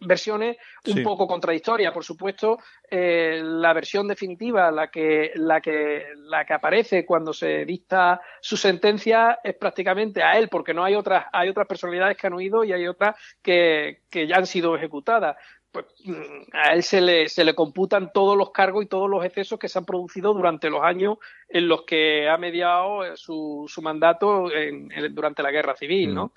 [0.00, 2.58] versiones un poco contradictorias, por supuesto.
[2.90, 8.56] Eh, la versión definitiva, la que, la, que, la que aparece cuando se dicta su
[8.56, 12.64] sentencia, es prácticamente a él, porque no hay otras, hay otras personalidades que han huido
[12.64, 15.36] y hay otras que, que ya han sido ejecutadas
[15.72, 19.24] pues mm, a él se le, se le computan todos los cargos y todos los
[19.24, 21.16] excesos que se han producido durante los años
[21.48, 26.32] en los que ha mediado su, su mandato en, durante la guerra civil, ¿no?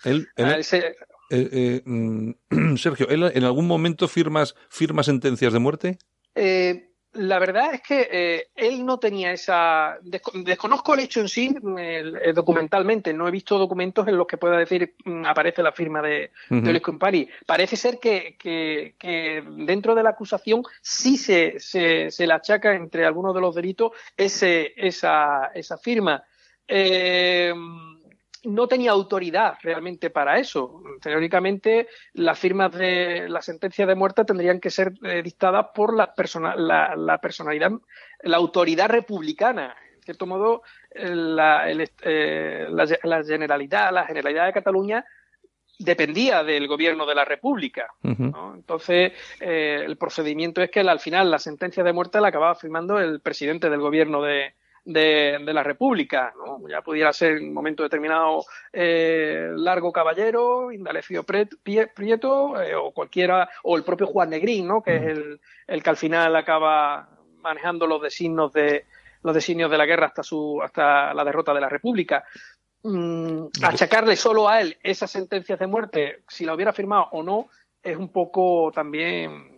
[1.30, 2.32] Eh, eh, mm,
[2.78, 5.98] Sergio, ¿en algún momento firmas, firma sentencias de muerte?
[6.36, 9.98] Eh, la verdad es que eh, él no tenía esa.
[10.02, 11.56] Desconozco el hecho en sí
[12.34, 13.14] documentalmente.
[13.14, 16.82] No he visto documentos en los que pueda decir mm, aparece la firma de, Luis
[16.82, 17.30] Compari.
[17.46, 23.06] Parece ser que, que, dentro de la acusación sí se, se, se, le achaca entre
[23.06, 26.22] algunos de los delitos ese, esa, esa firma.
[26.68, 27.54] Eh,
[28.46, 30.82] no tenía autoridad realmente para eso.
[31.02, 36.14] Teóricamente, las firmas de la sentencia de muerte tendrían que ser eh, dictadas por la,
[36.96, 37.72] la, personalidad,
[38.22, 39.76] la autoridad republicana.
[39.96, 45.06] En cierto modo, eh, la, eh, la, Generalidad, la Generalidad de Cataluña
[45.78, 47.88] dependía del gobierno de la República.
[48.02, 53.20] Entonces, el procedimiento es que al final la sentencia de muerte la acababa firmando el
[53.20, 54.54] presidente del gobierno de,
[54.86, 56.34] de, la República.
[56.38, 56.68] ¿no?
[56.70, 63.50] Ya pudiera ser en un momento determinado eh, Largo Caballero, Indalecio Prieto eh, o cualquiera,
[63.64, 64.82] o el propio Juan Negrín, ¿no?
[64.82, 67.10] que es el, el que al final acaba
[67.42, 68.86] manejando los designios de
[69.22, 72.24] los designios de la guerra hasta su hasta la derrota de la República.
[72.84, 77.50] Mm, achacarle solo a él esas sentencias de muerte, si la hubiera firmado o no,
[77.82, 79.56] es un poco también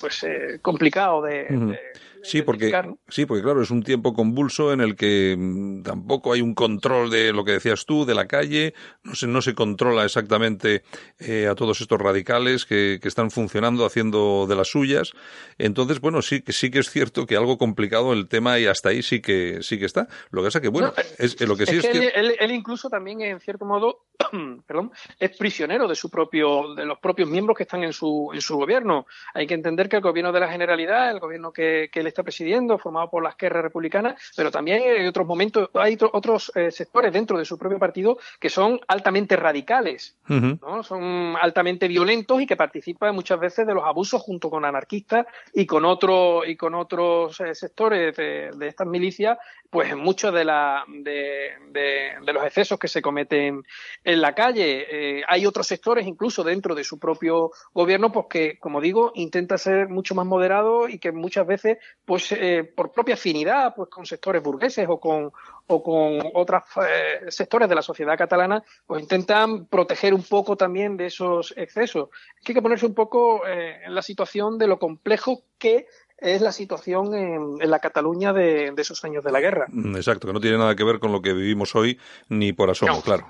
[0.00, 1.78] pues eh, complicado de,
[2.24, 2.72] Sí, porque,
[3.08, 7.10] sí, porque claro, es un tiempo convulso en el que mm, tampoco hay un control
[7.10, 10.82] de lo que decías tú, de la calle, no se, no se controla exactamente
[11.18, 15.12] eh, a todos estos radicales que, que, están funcionando, haciendo de las suyas.
[15.58, 18.88] Entonces, bueno, sí que sí que es cierto que algo complicado el tema y hasta
[18.88, 20.08] ahí sí que sí que está.
[20.30, 23.20] Lo que pasa que, bueno, es, lo que sí es, que, él, él, incluso también,
[23.20, 24.06] en cierto modo,
[24.66, 28.40] perdón, es prisionero de su propio, de los propios miembros que están en su, en
[28.40, 29.06] su gobierno.
[29.32, 32.22] Hay que entender que el gobierno de la Generalidad, el gobierno que, que él está
[32.22, 37.12] presidiendo, formado por la izquierda republicana, pero también hay otros momentos, hay otros eh, sectores
[37.12, 40.82] dentro de su propio partido que son altamente radicales, ¿no?
[40.82, 45.66] son altamente violentos y que participan muchas veces de los abusos junto con anarquistas y
[45.66, 49.38] con otros y con otros eh, sectores de, estas milicias,
[49.70, 53.62] pues en muchos de, la, de, de, los excesos que se cometen
[54.04, 54.86] en la calle.
[54.90, 59.58] Eh, hay otros sectores, incluso dentro de su propio gobierno, pues que, como digo, intenta
[59.58, 64.06] ser mucho más moderado y que muchas veces pues eh, por propia afinidad pues con
[64.06, 65.32] sectores burgueses o con
[65.66, 70.96] o con otros eh, sectores de la sociedad catalana pues intentan proteger un poco también
[70.96, 72.10] de esos excesos
[72.46, 75.86] hay que ponerse un poco eh, en la situación de lo complejo que
[76.18, 79.66] es la situación en, la Cataluña de, esos años de la guerra.
[79.94, 83.02] Exacto, que no tiene nada que ver con lo que vivimos hoy ni por asomo,
[83.02, 83.26] claro.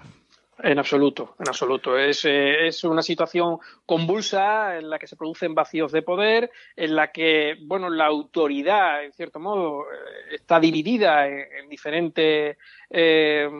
[0.63, 1.99] En absoluto, en absoluto.
[1.99, 6.95] Es, eh, es, una situación convulsa en la que se producen vacíos de poder, en
[6.95, 12.57] la que, bueno, la autoridad, en cierto modo, eh, está dividida en, diferentes
[12.91, 13.51] eh,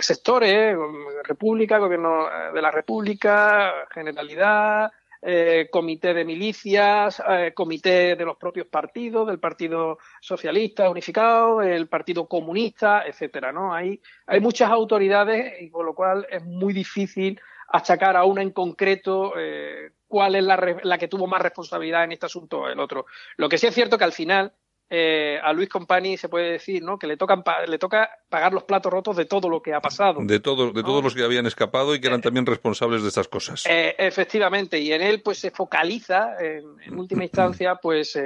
[0.00, 0.76] sectores,
[1.24, 4.92] República, Gobierno de la República, Generalidad,
[5.24, 11.88] eh, comité de milicias, eh, comité de los propios partidos, del Partido Socialista Unificado, el
[11.88, 13.72] Partido Comunista, etcétera, ¿no?
[13.72, 18.50] Hay, hay muchas autoridades y con lo cual es muy difícil achacar a una en
[18.50, 22.80] concreto eh, cuál es la, la, que tuvo más responsabilidad en este asunto o el
[22.80, 23.06] otro.
[23.36, 24.52] Lo que sí es cierto que al final
[24.94, 26.98] eh, a Luis Compani se puede decir ¿no?
[26.98, 30.20] que le, tocan le toca pagar los platos rotos de todo lo que ha pasado.
[30.22, 33.08] De, todo, de todos los que habían escapado y que eran eh, también responsables de
[33.08, 33.64] estas cosas.
[33.66, 38.18] Eh, efectivamente, y en él pues se focaliza, en, última instancia, pues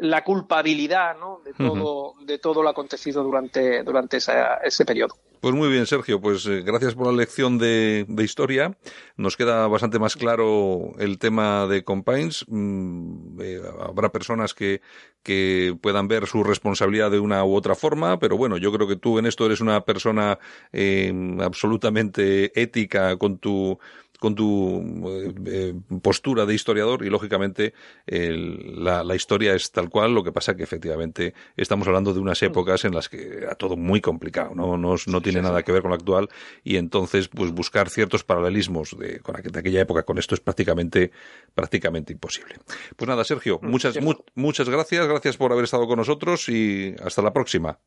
[0.00, 1.40] la culpabilidad ¿no?
[1.44, 5.14] de, todo, de todo lo acontecido durante, durante ese periodo.
[5.40, 6.20] Pues muy bien, Sergio.
[6.20, 8.76] Pues eh, gracias por la lección de, historia.
[9.16, 12.44] Nos queda bastante más claro el tema de Compines.
[12.46, 14.82] Mm, eh, habrá personas que,
[15.22, 18.96] que puedan ver su responsabilidad de una u otra forma, pero bueno, yo creo que
[18.96, 20.38] tú en esto eres una persona
[20.72, 21.10] eh,
[21.40, 23.78] absolutamente ética con tu
[24.20, 27.74] con tu eh, eh, postura de historiador y lógicamente
[28.06, 32.42] la, la, historia es tal cual, lo que pasa que efectivamente estamos hablando de unas
[32.42, 35.82] épocas en las que era todo muy complicado, no, no, no tiene nada que ver
[35.82, 36.28] con lo actual
[36.62, 41.10] y entonces pues buscar ciertos paralelismos de, con de aquella época con esto es prácticamente,
[41.54, 42.56] prácticamente imposible.
[42.96, 43.98] Pues nada, Sergio, mm, muchas,
[44.34, 47.78] muchas gracias, gracias por haber estado con nosotros y hasta la próxima.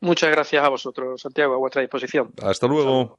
[0.00, 2.32] Muchas gracias a vosotros, Santiago, a vuestra disposición.
[2.42, 3.18] Hasta luego.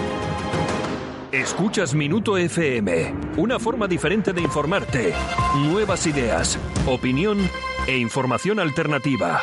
[1.31, 5.13] Escuchas Minuto FM, una forma diferente de informarte.
[5.69, 7.49] Nuevas ideas, opinión
[7.87, 9.41] e información alternativa.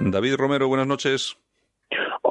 [0.00, 1.36] David Romero, buenas noches.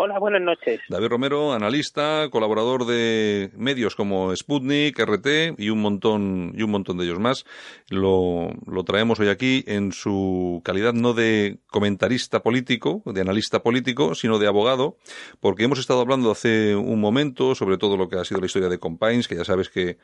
[0.06, 0.82] Hola, buenas noches.
[0.90, 6.98] David Romero, analista, colaborador de medios como Sputnik, RT y un montón y un montón
[6.98, 7.46] de ellos más.
[7.88, 14.14] Lo, lo traemos hoy aquí en su calidad no de comentarista político, de analista político,
[14.14, 14.98] sino de abogado,
[15.40, 18.68] porque hemos estado hablando hace un momento sobre todo lo que ha sido la historia
[18.68, 20.00] de Compines, que ya sabes que,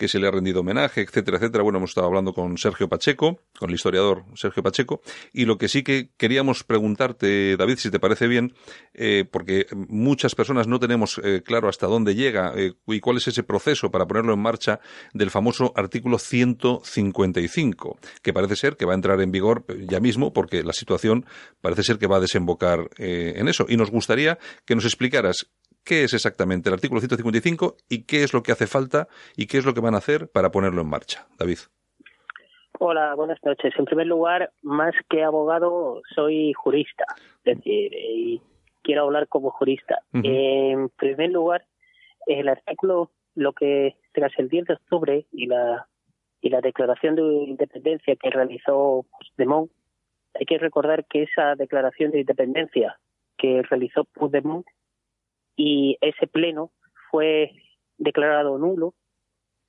[0.00, 1.62] que se le ha rendido homenaje, etcétera, etcétera.
[1.62, 5.68] Bueno, hemos estado hablando con Sergio Pacheco, con el historiador Sergio Pacheco, y lo que
[5.68, 8.54] sí que queríamos preguntarte, David, si te parece bien,
[8.94, 13.28] eh, porque muchas personas no tenemos eh, claro hasta dónde llega eh, y cuál es
[13.28, 14.80] ese proceso para ponerlo en marcha
[15.12, 20.32] del famoso artículo 155, que parece ser que va a entrar en vigor ya mismo
[20.32, 21.26] porque la situación
[21.60, 23.66] parece ser que va a desembocar en eso.
[23.68, 25.50] Y nos gustaría que nos explicaras
[25.90, 29.58] qué es exactamente el artículo 155 y qué es lo que hace falta y qué
[29.58, 31.26] es lo que van a hacer para ponerlo en marcha.
[31.36, 31.58] David.
[32.78, 33.74] Hola, buenas noches.
[33.76, 37.06] En primer lugar, más que abogado, soy jurista.
[37.42, 38.40] Es decir, y
[38.84, 39.98] quiero hablar como jurista.
[40.12, 41.64] En primer lugar,
[42.26, 45.88] el artículo, lo que tras el 10 de octubre y la
[46.40, 49.72] y la declaración de independencia que realizó Puigdemont,
[50.38, 52.96] hay que recordar que esa declaración de independencia
[53.36, 54.64] que realizó Puigdemont
[55.56, 56.70] y ese pleno
[57.10, 57.52] fue
[57.98, 58.94] declarado nulo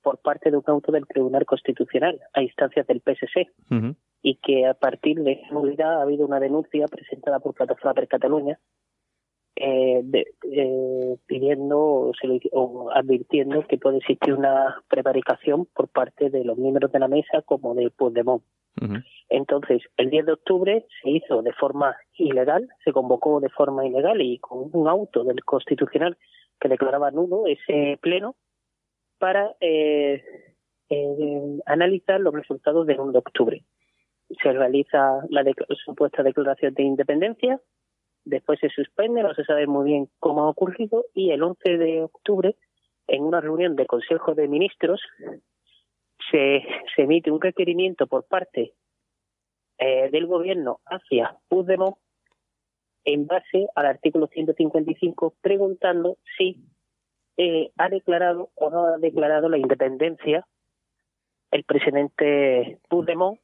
[0.02, 3.50] por parte de un auto del Tribunal Constitucional a instancias del PSC
[4.22, 8.08] y que a partir de esa nulidad ha habido una denuncia presentada por Plataforma per
[8.08, 8.58] Cataluña
[9.56, 12.12] eh, de, eh, pidiendo
[12.52, 17.42] o, advirtiendo que puede existir una prevaricación por parte de los miembros de la mesa
[17.42, 18.42] como de Puigdemont.
[19.28, 24.20] Entonces, el 10 de octubre se hizo de forma ilegal, se convocó de forma ilegal
[24.20, 26.16] y con un auto del Constitucional
[26.60, 28.34] que declaraba nulo ese pleno
[29.18, 30.22] para eh,
[30.88, 33.64] eh, analizar los resultados del 1 de octubre.
[34.42, 35.44] Se realiza la
[35.84, 37.60] supuesta declaración de independencia,
[38.24, 42.02] después se suspende, no se sabe muy bien cómo ha ocurrido, y el 11 de
[42.02, 42.56] octubre,
[43.06, 45.00] en una reunión del Consejo de Ministros,
[46.30, 46.62] se,
[46.94, 48.74] se emite un requerimiento por parte
[49.78, 51.96] eh, del gobierno hacia Puigdemont
[53.04, 56.56] en base al artículo 155 preguntando si
[57.36, 60.46] eh, ha declarado o no ha declarado la independencia
[61.50, 63.38] el presidente Puigdemont.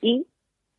[0.00, 0.26] Y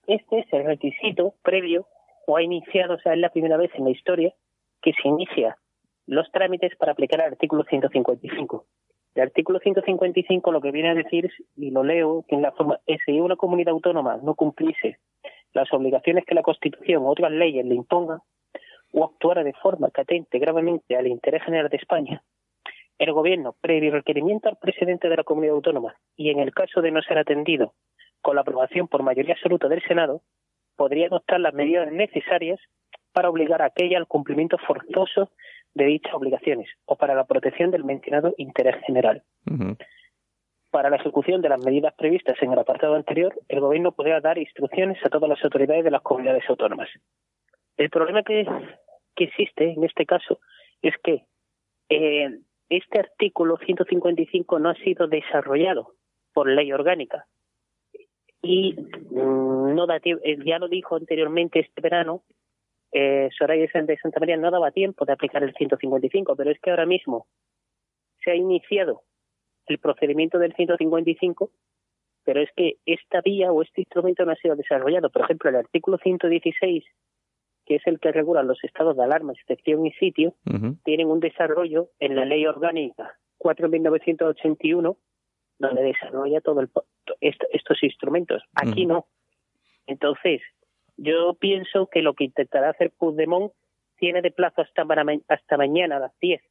[0.07, 1.87] este es el requisito previo
[2.27, 4.33] o ha iniciado, o sea, es la primera vez en la historia
[4.81, 5.57] que se inicia
[6.05, 8.65] los trámites para aplicar el artículo 155.
[9.15, 12.79] El artículo 155 lo que viene a decir, y lo leo, que en la forma,
[13.05, 14.97] si una comunidad autónoma no cumpliese
[15.53, 18.19] las obligaciones que la Constitución o otras leyes le impongan,
[18.91, 22.23] o actuara de forma que atente gravemente al interés general de España,
[22.99, 26.91] el Gobierno, previo requerimiento al presidente de la comunidad autónoma y en el caso de
[26.91, 27.73] no ser atendido
[28.21, 30.21] con la aprobación por mayoría absoluta del Senado,
[30.75, 32.59] podría adoptar las medidas necesarias
[33.11, 35.31] para obligar a aquella al cumplimiento forzoso
[35.73, 39.23] de dichas obligaciones o para la protección del mencionado interés general.
[40.71, 44.37] Para la ejecución de las medidas previstas en el apartado anterior, el Gobierno podría dar
[44.37, 46.89] instrucciones a todas las autoridades de las comunidades autónomas.
[47.77, 48.47] El problema que,
[49.15, 50.39] existe en este caso
[50.81, 51.25] es que
[51.89, 55.93] eh, este artículo 155 no ha sido desarrollado
[56.33, 57.27] por ley orgánica
[58.43, 62.23] y mm, no da eh, ya lo dijo anteriormente este verano
[62.91, 66.69] eh, Soraya de Santa María no daba tiempo de aplicar el 155, pero es que
[66.69, 67.25] ahora mismo
[68.23, 69.01] se ha iniciado
[69.65, 71.49] el procedimiento del 155,
[72.23, 75.09] pero es que esta vía o este instrumento no ha sido desarrollado.
[75.09, 76.83] Por ejemplo, el artículo 116,
[77.65, 80.35] que es el que regula los estados de alarma, excepción y sitio,
[80.83, 84.97] tienen un desarrollo en la ley orgánica 4.1981,
[85.67, 86.61] donde desarrolla todo
[87.19, 88.43] estos instrumentos.
[88.53, 89.07] Aquí no.
[89.87, 90.41] Entonces,
[90.97, 93.51] yo pienso que lo que intentará hacer Puigdemont
[93.97, 94.85] tiene de plazo hasta,
[95.27, 96.41] hasta mañana a las 10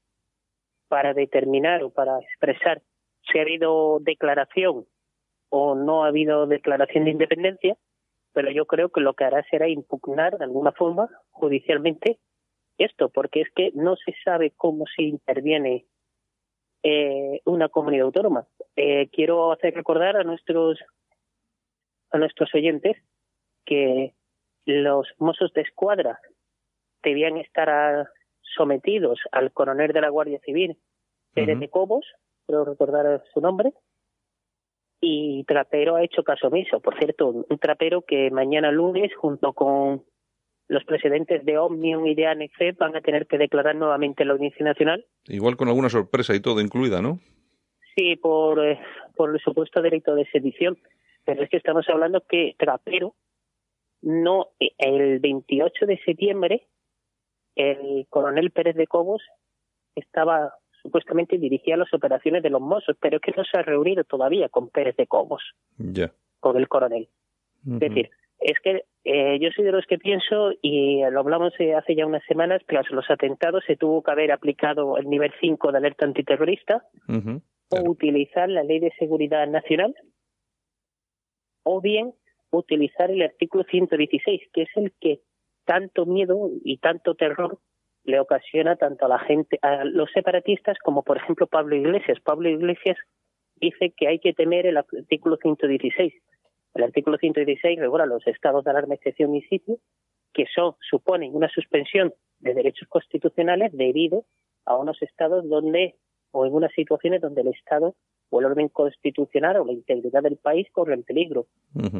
[0.88, 2.82] para determinar o para expresar
[3.30, 4.86] si ha habido declaración
[5.48, 7.76] o no ha habido declaración de independencia,
[8.32, 12.18] pero yo creo que lo que hará será impugnar de alguna forma judicialmente
[12.78, 15.84] esto, porque es que no se sabe cómo se interviene
[16.82, 18.46] eh, una comunidad autónoma.
[18.76, 20.78] Eh, quiero hacer recordar a nuestros
[22.10, 22.96] a nuestros oyentes
[23.64, 24.14] que
[24.66, 26.20] los mozos de escuadra
[27.02, 28.08] debían estar
[28.42, 30.76] sometidos al coronel de la Guardia Civil,
[31.32, 32.04] Pérez de Cobos,
[32.46, 33.72] creo recordar su nombre,
[35.00, 36.80] y Trapero ha hecho caso omiso.
[36.80, 40.04] Por cierto, un trapero que mañana lunes, junto con
[40.72, 44.64] los presidentes de Omnium y de ANEFE, van a tener que declarar nuevamente la Audiencia
[44.64, 45.04] Nacional.
[45.28, 47.18] Igual con alguna sorpresa y todo incluida, ¿no?
[47.94, 48.80] Sí, por, eh,
[49.14, 50.78] por el supuesto delito de sedición.
[51.24, 53.14] Pero es que estamos hablando que Trapero
[54.00, 56.66] no, el 28 de septiembre,
[57.54, 59.22] el coronel Pérez de Cobos
[59.94, 64.04] estaba supuestamente dirigía las operaciones de los Mossos, pero es que no se ha reunido
[64.04, 65.42] todavía con Pérez de Cobos,
[66.40, 67.08] con el coronel.
[67.64, 68.10] Es decir,
[68.40, 72.06] es que eh, yo soy de los que pienso, y lo hablamos eh, hace ya
[72.06, 76.06] unas semanas, tras los atentados se tuvo que haber aplicado el nivel 5 de alerta
[76.06, 79.94] antiterrorista, o utilizar la ley de seguridad nacional,
[81.64, 82.12] o bien
[82.50, 85.20] utilizar el artículo 116, que es el que
[85.64, 87.58] tanto miedo y tanto terror
[88.04, 92.18] le ocasiona tanto a la gente, a los separatistas como por ejemplo Pablo Iglesias.
[92.22, 92.96] Pablo Iglesias
[93.56, 96.12] dice que hay que temer el artículo 116.
[96.74, 99.78] El artículo 116 regula los estados de alarma, excepción y sitio,
[100.32, 104.24] que son, suponen una suspensión de derechos constitucionales debido
[104.64, 105.96] a unos estados donde,
[106.30, 107.94] o en unas situaciones donde el Estado
[108.30, 111.46] o el orden constitucional o la integridad del país corren peligro.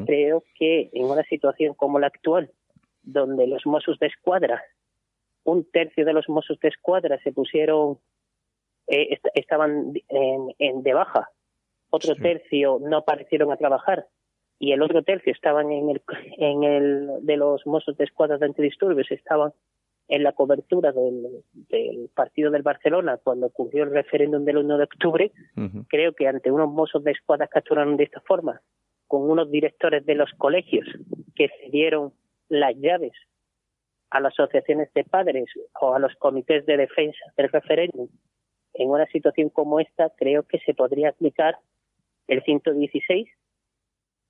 [0.07, 2.51] Creo que en una situación como la actual,
[3.03, 4.63] donde los Mossos de Escuadra
[5.45, 7.99] un tercio de los mozos de escuadra se pusieron,
[8.87, 11.31] eh, estaban en, de baja,
[11.91, 14.07] otro tercio no aparecieron a trabajar
[14.63, 16.03] y el otro tercio estaban en el,
[16.39, 19.53] en el de los mozos de escuadra de antidisturbios, estaban
[20.07, 24.85] en la cobertura del, del, partido del Barcelona cuando ocurrió el referéndum del 1 de
[24.85, 25.33] octubre,
[25.89, 28.63] creo que ante unos mozos de escuadra capturaron de esta forma,
[29.09, 30.87] con unos directores de los colegios
[31.35, 32.13] que se dieron
[32.49, 33.15] las llaves
[34.11, 35.47] a las asociaciones de padres
[35.81, 38.09] o a los comités de defensa del referéndum
[38.75, 41.57] en una situación como esta, creo que se podría aplicar
[42.29, 43.29] el 116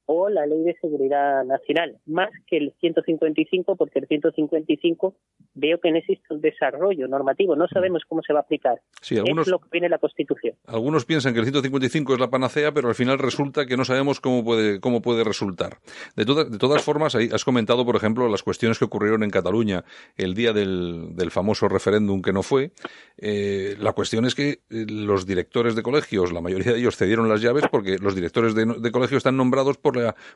[0.06, 5.14] o la Ley de Seguridad Nacional, más que el 155, porque el 155
[5.54, 8.80] veo que no existe un desarrollo normativo, no sabemos cómo se va a aplicar.
[9.00, 10.54] Sí, algunos, es lo que viene la Constitución.
[10.66, 14.20] Algunos piensan que el 155 es la panacea, pero al final resulta que no sabemos
[14.20, 15.78] cómo puede, cómo puede resultar.
[16.16, 19.84] De, de todas formas, ahí has comentado, por ejemplo, las cuestiones que ocurrieron en Cataluña
[20.16, 22.72] el día del, del famoso referéndum que no fue.
[23.18, 27.28] Eh, la cuestión es que eh, los directores de colegios, la mayoría de ellos cedieron
[27.28, 29.91] las llaves porque los directores de, de colegio están nombrados por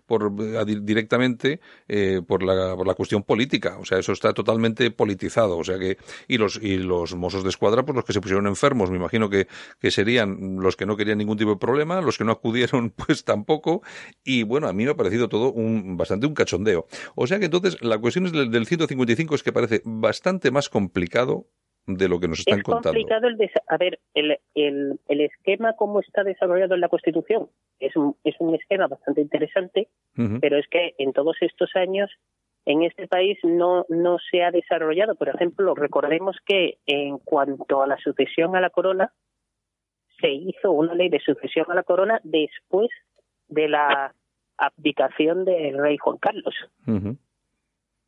[0.07, 0.33] por,
[0.67, 3.79] directamente eh, por, la, por la cuestión política.
[3.79, 5.59] O sea, eso está totalmente politizado.
[5.59, 5.99] O sea que,
[6.29, 9.29] y los, y los mozos de escuadra, pues los que se pusieron enfermos, me imagino
[9.29, 9.49] que,
[9.81, 13.25] que serían los que no querían ningún tipo de problema, los que no acudieron, pues
[13.25, 13.83] tampoco.
[14.25, 16.87] Y bueno, a mí me ha parecido todo un, bastante un cachondeo.
[17.15, 20.69] O sea que entonces la cuestión es del, del 155 es que parece bastante más
[20.69, 21.47] complicado
[21.87, 22.99] de lo que nos están contando.
[22.99, 27.49] Es complicado el a ver el, el, el, esquema como está desarrollado en la Constitución
[27.79, 29.89] es un, es un esquema bastante interesante,
[30.41, 32.11] pero es que en todos estos años
[32.65, 35.15] en este país no no se ha desarrollado.
[35.15, 39.13] Por ejemplo, recordemos que en cuanto a la sucesión a la corona
[40.21, 42.89] se hizo una ley de sucesión a la corona después
[43.49, 44.15] de la
[44.57, 46.55] abdicación del rey Juan Carlos.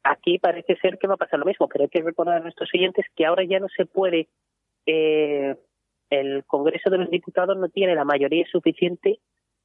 [0.03, 2.69] Aquí parece ser que va a pasar lo mismo, pero hay que recordar a nuestros
[2.71, 4.29] siguientes que ahora ya no se puede,
[4.87, 5.57] eh,
[6.11, 9.21] el Congreso de los Diputados no tiene la mayoría suficiente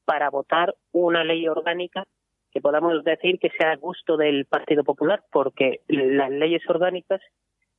[0.05, 2.05] para votar una ley orgánica
[2.51, 7.21] que podamos decir que sea a gusto del Partido Popular, porque las leyes orgánicas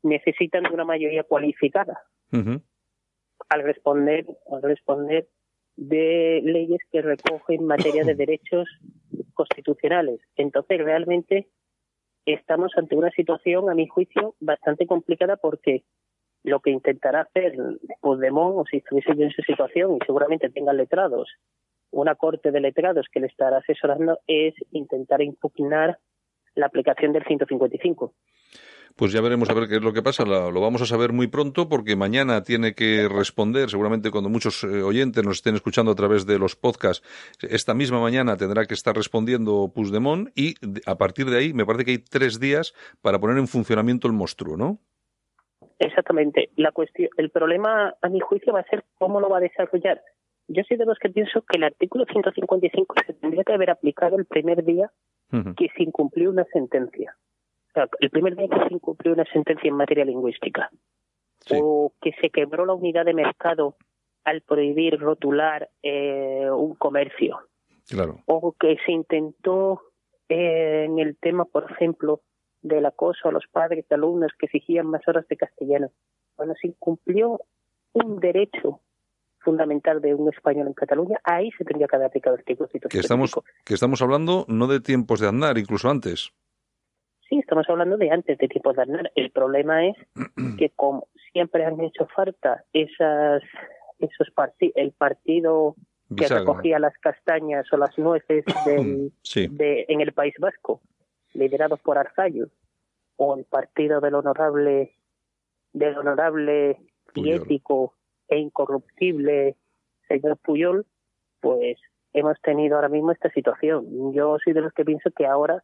[0.02, 2.02] necesitan de una mayoría cualificada
[3.48, 5.28] al responder al responder
[5.76, 8.68] de leyes que recogen materia de derechos
[9.34, 10.20] constitucionales.
[10.36, 11.48] Entonces, realmente
[12.26, 15.84] estamos ante una situación, a mi juicio, bastante complicada porque
[16.42, 17.54] lo que intentará hacer
[18.00, 21.28] Puigdemont, o si estuviese en su situación y seguramente tengan letrados,
[21.90, 25.98] una corte de letrados que le estará asesorando, es intentar impugnar
[26.54, 28.12] la aplicación del 155
[28.96, 30.24] pues ya veremos a ver qué es lo que pasa.
[30.24, 34.82] Lo vamos a saber muy pronto porque mañana tiene que responder, seguramente cuando muchos eh,
[34.82, 37.06] oyentes nos estén escuchando a través de los podcasts,
[37.42, 40.54] esta misma mañana tendrá que estar respondiendo Puigdemont y
[40.86, 44.12] a partir de ahí me parece que hay tres días para poner en funcionamiento el
[44.12, 44.78] monstruo, ¿no?
[45.80, 46.50] Exactamente.
[46.56, 50.00] La cuestión, el problema, a mi juicio, va a ser cómo lo va a desarrollar.
[50.46, 54.16] Yo soy de los que pienso que el artículo 155 se tendría que haber aplicado
[54.16, 54.90] el primer día
[55.56, 57.16] que se incumplió una sentencia
[58.00, 60.70] el primer día que se incumplió una sentencia en materia lingüística,
[61.50, 63.76] o que se quebró la unidad de mercado
[64.24, 67.40] al prohibir rotular eh, un comercio,
[67.88, 68.20] claro.
[68.26, 69.82] o que se intentó
[70.28, 72.22] eh, en el tema, por ejemplo,
[72.62, 75.90] del acoso a los padres de alumnos que exigían más horas de castellano.
[76.34, 77.40] Cuando se incumplió
[77.92, 78.80] un derecho
[79.40, 82.98] fundamental de un español en Cataluña, ahí se tendría que haber aplicado el artículo que
[82.98, 86.32] estamos Que estamos hablando no de tiempos de andar, incluso antes.
[87.28, 89.12] Sí, estamos hablando de antes de tiempos de Aznar.
[89.14, 89.96] El problema es
[90.58, 93.42] que como siempre han hecho falta esas
[93.98, 94.28] esos
[94.74, 95.76] el partido
[96.16, 99.12] que recogía las castañas o las nueces del,
[99.56, 100.82] de, en el País Vasco
[101.34, 102.50] liderados por Arzayus,
[103.16, 104.96] o el partido del honorable,
[105.72, 106.78] del honorable
[107.14, 107.94] y ético
[108.28, 109.56] e incorruptible
[110.08, 110.86] señor Puyol,
[111.40, 111.78] pues
[112.12, 114.12] hemos tenido ahora mismo esta situación.
[114.12, 115.62] Yo soy de los que pienso que ahora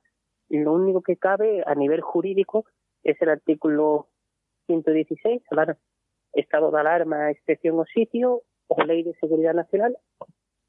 [0.59, 2.67] lo único que cabe a nivel jurídico
[3.03, 4.09] es el artículo
[4.67, 5.43] 116,
[6.33, 9.97] estado de alarma, excepción o sitio, o ley de seguridad nacional,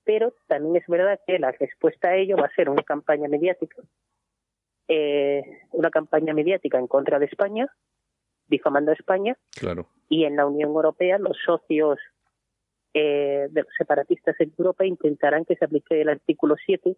[0.04, 3.82] pero también es verdad que la respuesta a ello va a ser una campaña mediática,
[4.88, 7.68] eh, una campaña mediática en contra de España,
[8.48, 9.88] difamando a España, claro.
[10.10, 12.00] y en la Unión Europea los socios
[12.94, 16.98] eh, de los separatistas en Europa intentarán que se aplique el artículo 7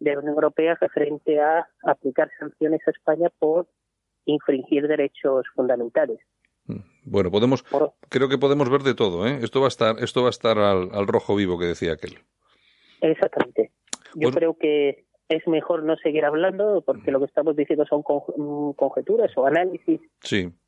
[0.00, 3.68] de la Unión Europea referente a aplicar sanciones a España por
[4.24, 6.18] infringir derechos fundamentales.
[6.64, 6.80] Mm.
[7.04, 7.64] Bueno, podemos,
[8.08, 9.38] creo que podemos ver de todo, ¿eh?
[9.42, 12.18] Esto va a estar, esto va a estar al, al rojo vivo que decía aquel.
[13.00, 13.70] Exactamente.
[14.14, 18.72] Yo creo que es mejor no seguir hablando porque lo que estamos diciendo son mm,
[18.72, 20.00] conjeturas o análisis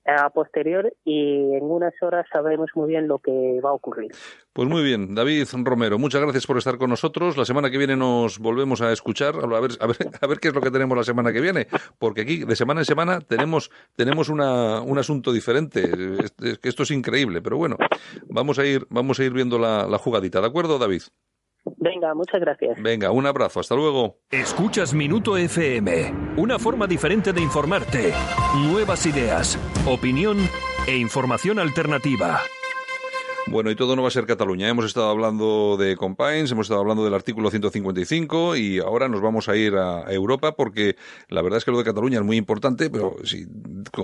[0.05, 4.13] a posterior y en unas horas sabremos muy bien lo que va a ocurrir.
[4.53, 7.37] Pues muy bien, David Romero, muchas gracias por estar con nosotros.
[7.37, 10.49] La semana que viene nos volvemos a escuchar, a ver, a ver, a ver qué
[10.49, 11.67] es lo que tenemos la semana que viene,
[11.99, 15.91] porque aquí de semana en semana tenemos, tenemos una, un asunto diferente.
[16.63, 17.77] Esto es increíble, pero bueno,
[18.29, 21.03] vamos a ir, vamos a ir viendo la, la jugadita, ¿de acuerdo, David?
[21.65, 22.81] Venga, muchas gracias.
[22.83, 24.19] Venga, un abrazo, hasta luego.
[24.31, 28.13] Escuchas Minuto FM, una forma diferente de informarte.
[28.69, 30.39] Nuevas ideas, opinión
[30.87, 32.41] e información alternativa.
[33.49, 34.68] Bueno, y todo no va a ser Cataluña.
[34.68, 39.49] Hemos estado hablando de Compines, hemos estado hablando del artículo 155 y ahora nos vamos
[39.49, 40.97] a ir a Europa porque
[41.28, 43.47] la verdad es que lo de Cataluña es muy importante, pero si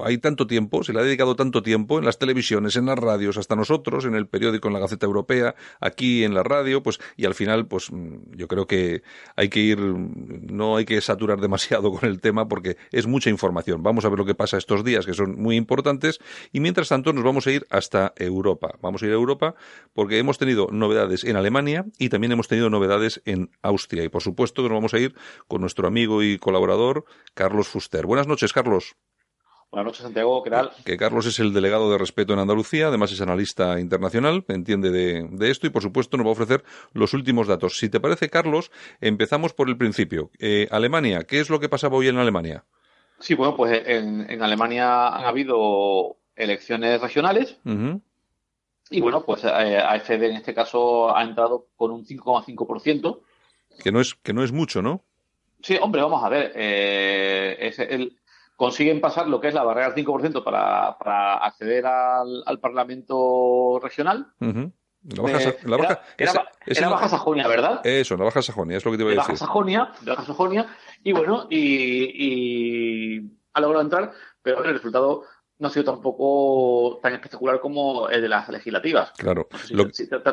[0.05, 3.39] hay tanto tiempo, se le ha dedicado tanto tiempo en las televisiones, en las radios,
[3.39, 7.25] hasta nosotros, en el periódico, en la Gaceta Europea, aquí en la radio, pues y
[7.25, 7.91] al final, pues
[8.35, 9.03] yo creo que
[9.37, 13.85] hay que ir, no hay que saturar demasiado con el tema porque es mucha información.
[13.85, 16.19] Vamos a ver lo que pasa estos días que son muy importantes
[16.53, 18.75] y mientras tanto nos vamos a ir hasta Europa.
[18.83, 19.28] Vamos a ir a Europa
[19.93, 24.05] porque hemos tenido novedades en Alemania y también hemos tenido novedades en Austria.
[24.05, 25.15] Y por supuesto que nos vamos a ir
[25.47, 27.05] con nuestro amigo y colaborador
[27.35, 28.07] Carlos Fuster.
[28.07, 28.97] Buenas noches, Carlos.
[29.71, 30.43] Buenas noches, Santiago.
[30.43, 30.71] ¿Qué tal?
[30.87, 35.51] Que Carlos es el delegado de respeto en Andalucía, además es analista internacional, entiende de,
[35.51, 36.65] esto y, por supuesto, nos va a ofrecer
[36.95, 37.77] los últimos datos.
[37.77, 38.71] Si te parece, Carlos,
[39.03, 40.31] empezamos por el principio.
[40.39, 42.65] Eh, Alemania, ¿qué es lo que pasaba hoy en Alemania?
[43.21, 47.59] Sí, bueno, pues en, Alemania han habido elecciones regionales.
[48.91, 53.21] Y bueno, pues eh, AFD en este caso ha entrado con un 5,5%.
[53.83, 55.05] Que no es que no es mucho, ¿no?
[55.63, 56.53] Sí, hombre, vamos a ver.
[56.55, 58.19] Eh, es el,
[58.57, 64.33] consiguen pasar lo que es la barrera del 5% para, para acceder al, Parlamento regional.
[64.41, 67.81] La Baja, la baja, era, Baja Sajonia, ¿verdad?
[67.87, 69.33] Eso, la Baja Sajonia, es lo que te iba a decir.
[69.35, 70.67] Baja Sajonia, Baja Sajonia,
[71.05, 74.13] y bueno, y, y ha logrado entrar,
[74.43, 75.23] pero el resultado
[75.59, 79.13] no ha sido tampoco tan espectacular como el de las legislativas.
[79.13, 79.49] Claro.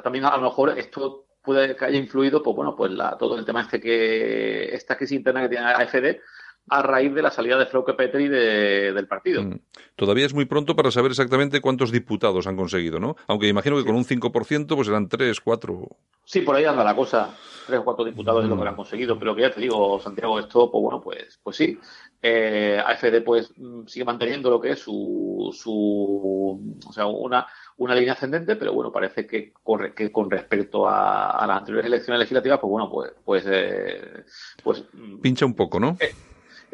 [0.04, 3.46] también a lo mejor esto puede que haya influido, pues bueno, pues la, todo el
[3.46, 6.20] tema este que esta crisis interna que tiene AFD
[6.70, 9.44] a raíz de la salida de Frauke Petri del partido.
[9.44, 9.60] Mm.
[9.96, 13.16] Todavía es muy pronto para saber exactamente cuántos diputados han conseguido, ¿no?
[13.28, 15.88] Aunque imagino que con un 5% pues serán 3, 4.
[16.26, 17.36] Sí, por ahí anda la cosa.
[17.68, 18.68] Tres o cuatro diputados es lo que mm.
[18.68, 19.18] han conseguido.
[19.20, 21.80] Pero que ya te digo, Santiago, esto, pues bueno, pues, pues sí.
[22.28, 27.46] Eh, AFD pues mm, sigue manteniendo lo que es su, su o sea, una,
[27.78, 32.22] una línea ascendente, pero bueno, parece que, corre, que con respecto a, las anteriores elecciones
[32.22, 34.24] legislativas, pues bueno, pues, pues, eh,
[34.64, 34.86] pues
[35.22, 35.98] pincha un poco, ¿no?
[36.00, 36.16] Eh,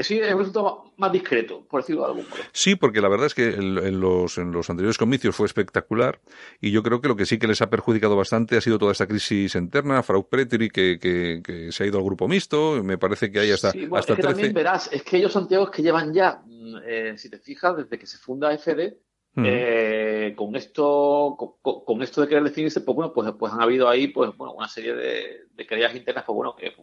[0.04, 2.42] Sí, es un resultado más discreto, por decirlo de algún modo.
[2.52, 6.20] Sí, porque la verdad es que en, los, en los anteriores comicios fue espectacular
[6.60, 8.92] y yo creo que lo que sí que les ha perjudicado bastante ha sido toda
[8.92, 13.32] esta crisis interna, Frau Pretri que, que, se ha ido al grupo mixto, me parece
[13.32, 15.82] que hay hasta, sí, hasta es que también verás, es que ellos Santiago es que
[15.82, 18.98] llevan ya, mm, eh, si te fijas, desde que se funda FD,
[19.38, 24.08] eh, con esto con, esto de querer definirse pues bueno pues, pues han habido ahí
[24.08, 26.74] pues bueno una serie de, de querellas internas pues bueno que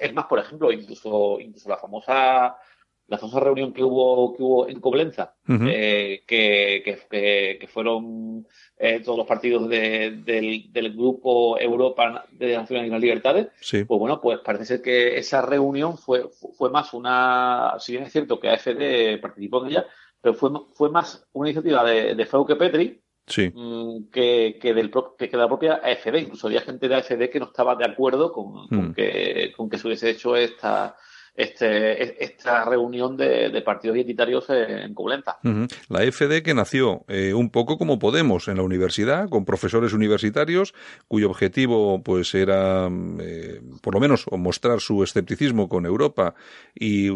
[0.00, 2.56] es más por ejemplo incluso incluso la famosa
[3.08, 8.46] la famosa reunión que hubo que hubo en Coblenza eh, que, que, que, fueron
[8.78, 14.20] eh, todos los partidos del, del, grupo Europa de Naciones y las Libertades pues bueno
[14.20, 18.50] pues parece ser que esa reunión fue fue más una si bien es cierto que
[18.50, 19.86] AFD participó en ella
[20.20, 23.00] pero fue, fue más una iniciativa de, de Frauke Petri
[23.54, 26.16] mm, que, que, del, que, de la propia AFD.
[26.16, 28.94] Incluso había gente de AFD que no estaba de acuerdo con, con, mm.
[28.94, 30.96] que, con que se hubiese hecho esta,
[31.38, 35.38] este, esta reunión de, partidos identitarios en Coblenta.
[35.88, 40.74] La FD que nació eh, un poco como Podemos en la universidad, con profesores universitarios,
[41.06, 42.88] cuyo objetivo pues era,
[43.20, 46.34] eh, por lo menos, mostrar su escepticismo con Europa
[46.74, 47.08] y,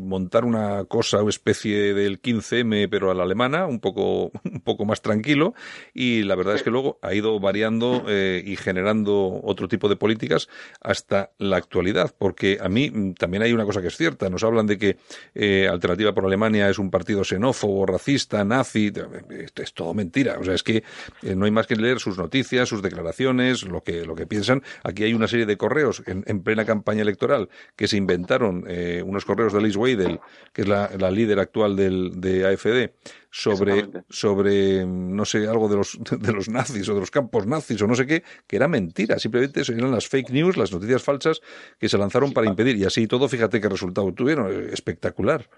[0.00, 4.86] montar una cosa, una especie del 15M, pero a la alemana, un poco, un poco
[4.86, 5.54] más tranquilo.
[5.94, 9.94] Y la verdad es que luego ha ido variando eh, y generando otro tipo de
[9.94, 10.48] políticas
[10.80, 14.30] hasta la actualidad, porque a mí mm, también hay una cosa que es cierta.
[14.30, 14.96] Nos hablan de que
[15.34, 18.90] eh, Alternativa por Alemania es un partido xenófobo, racista, nazi.
[19.30, 20.38] Esto es todo mentira.
[20.40, 20.82] O sea, es que
[21.22, 24.62] eh, no hay más que leer sus noticias, sus declaraciones, lo que, lo que piensan.
[24.84, 29.26] Aquí hay una serie de correos en, plena campaña electoral que se inventaron, eh, unos
[29.26, 30.18] correos de Liz Weidel,
[30.52, 32.92] que es la, líder actual del, de AFD,
[33.30, 37.80] sobre, sobre, no sé, algo de los, de los nazis o de los campos nazis
[37.82, 39.18] o no sé qué, que era mentira.
[39.18, 41.40] Simplemente eran las fake news, las noticias falsas
[41.78, 42.76] que se lanzaron para impedir.
[42.76, 44.70] Y así todo, fíjate qué resultado tuvieron.
[44.72, 45.48] Espectacular.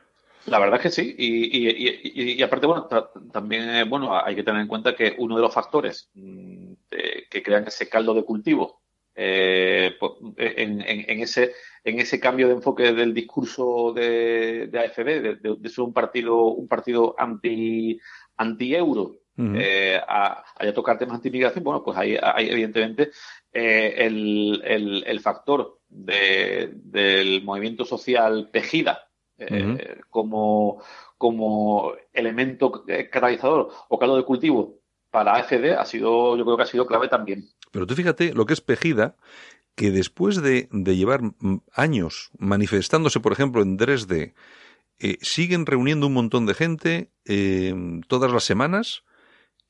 [0.47, 1.15] La verdad es que sí.
[1.19, 2.89] Y, y, y, aparte, bueno,
[3.33, 6.73] también eh, bueno, hay que tener en cuenta que uno de los factores mm,
[7.31, 8.80] que crean ese caldo de cultivo
[9.23, 9.99] eh,
[10.39, 11.53] en, en, ese,
[11.85, 16.67] en ese cambio de enfoque del discurso de, de AFD, de, ser un partido, un
[16.67, 18.01] partido anti,
[18.39, 20.43] anti-euro, eh, a,
[20.75, 23.11] tocar temas anti-inmigración, bueno, pues hay, hay evidentemente
[23.53, 29.09] eh, el, el, el, factor de, del movimiento social Pejida
[29.39, 30.83] eh, como,
[31.17, 36.67] como elemento catalizador o caldo de cultivo para AFD ha sido, yo creo que ha
[36.67, 37.45] sido clave también.
[37.71, 39.17] Pero tú fíjate lo que es Pejida,
[39.75, 41.21] que después de, de llevar
[41.73, 44.35] años manifestándose, por ejemplo, en Dresde,
[45.03, 47.75] eh, siguen reuniendo un montón de gente eh,
[48.07, 49.03] todas las semanas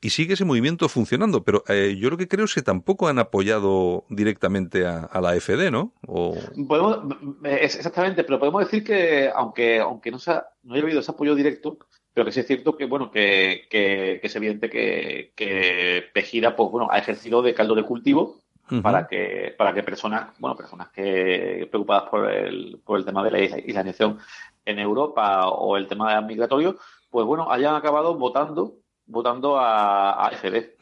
[0.01, 1.45] y sigue ese movimiento funcionando.
[1.45, 5.71] Pero eh, yo lo que creo es que tampoco han apoyado directamente a, la FD,
[5.71, 5.95] ¿no?
[6.05, 6.35] O...
[6.67, 10.19] Podemos, exactamente, pero podemos decir que aunque, aunque no,
[10.65, 11.79] no haya habido ese apoyo directo,
[12.13, 16.71] pero que sí es cierto que, bueno, que, que, es evidente que, que Pejida, pues
[16.71, 18.41] bueno, ha ejercido de caldo de cultivo
[18.83, 23.31] para que, para que personas, bueno, personas que preocupadas por el, por el tema de
[23.31, 24.19] la islamización
[24.65, 26.77] en Europa o el tema migratorio,
[27.11, 28.75] pues bueno, hayan acabado votando
[29.11, 30.77] votando a, a FD.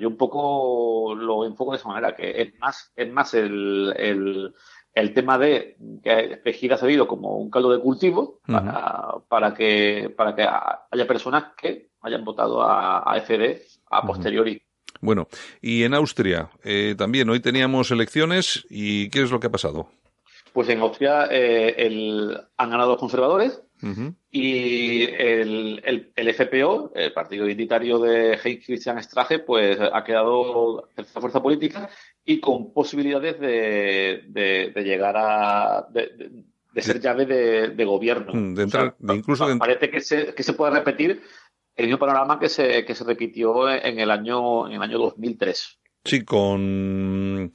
[0.00, 4.54] yo un poco lo enfoco de esa manera, que es más, es más el, el,
[4.96, 10.12] el tema de que Pejida ha servido como un caldo de cultivo para, para, que,
[10.16, 14.62] para que haya personas que hayan votado a, a FD a posteriori.
[15.02, 15.28] Bueno,
[15.60, 19.90] y en Austria eh, también hoy teníamos elecciones y ¿qué es lo que ha pasado?
[20.56, 23.62] Pues en Austria eh, el, han ganado los conservadores
[24.30, 30.88] y el, el, el, FPO, el partido identitario de Heinz Christian Strache, pues ha quedado
[30.94, 31.90] tercera fuerza política
[32.24, 38.32] y con posibilidades de, de, llegar a de, ser llave de, gobierno.
[39.14, 41.20] Incluso parece que se, que se puede repetir
[41.76, 45.80] el mismo panorama que se, que se repitió en el año, en el año 2003.
[46.02, 47.52] Sí, con...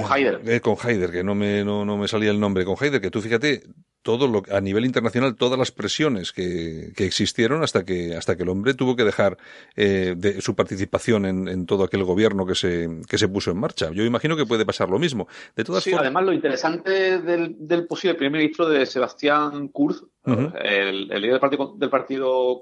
[0.00, 0.40] Con Haider.
[0.46, 2.64] Eh, con Haider, que no me, no, no me salía el nombre.
[2.64, 3.62] Con Haider, que tú fíjate,
[4.04, 8.42] todo lo, a nivel internacional, todas las presiones que, que existieron hasta que, hasta que
[8.42, 9.38] el hombre tuvo que dejar
[9.76, 13.58] eh, de su participación en, en, todo aquel gobierno que se, que se puso en
[13.58, 13.90] marcha.
[13.92, 15.26] Yo imagino que puede pasar lo mismo.
[15.56, 21.10] De todas sí, además lo interesante del, del posible primer ministro de Sebastián Kurz, el,
[21.10, 22.60] el, líder del partido, del partido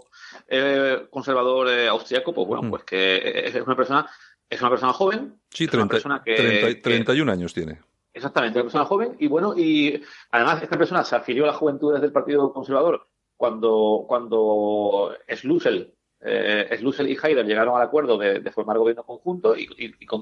[0.48, 4.08] eh, conservador eh, austriaco, pues bueno, pues que es una persona
[4.52, 5.40] es una persona joven.
[5.48, 7.80] Sí, 31 años tiene.
[8.12, 9.16] Exactamente, una persona joven.
[9.18, 14.04] Y bueno, y además esta persona se afilió a las juventudes del Partido Conservador cuando,
[14.06, 19.68] cuando Schlussel, eh, y Haider llegaron al acuerdo de, formar gobierno conjunto y,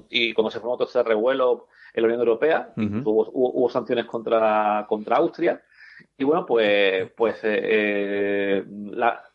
[0.09, 4.87] y, cuando se formó todo ese revuelo en la Unión Europea, hubo, hubo, sanciones contra,
[4.89, 5.61] contra Austria.
[6.17, 9.30] Y bueno, pues, pues eh, la,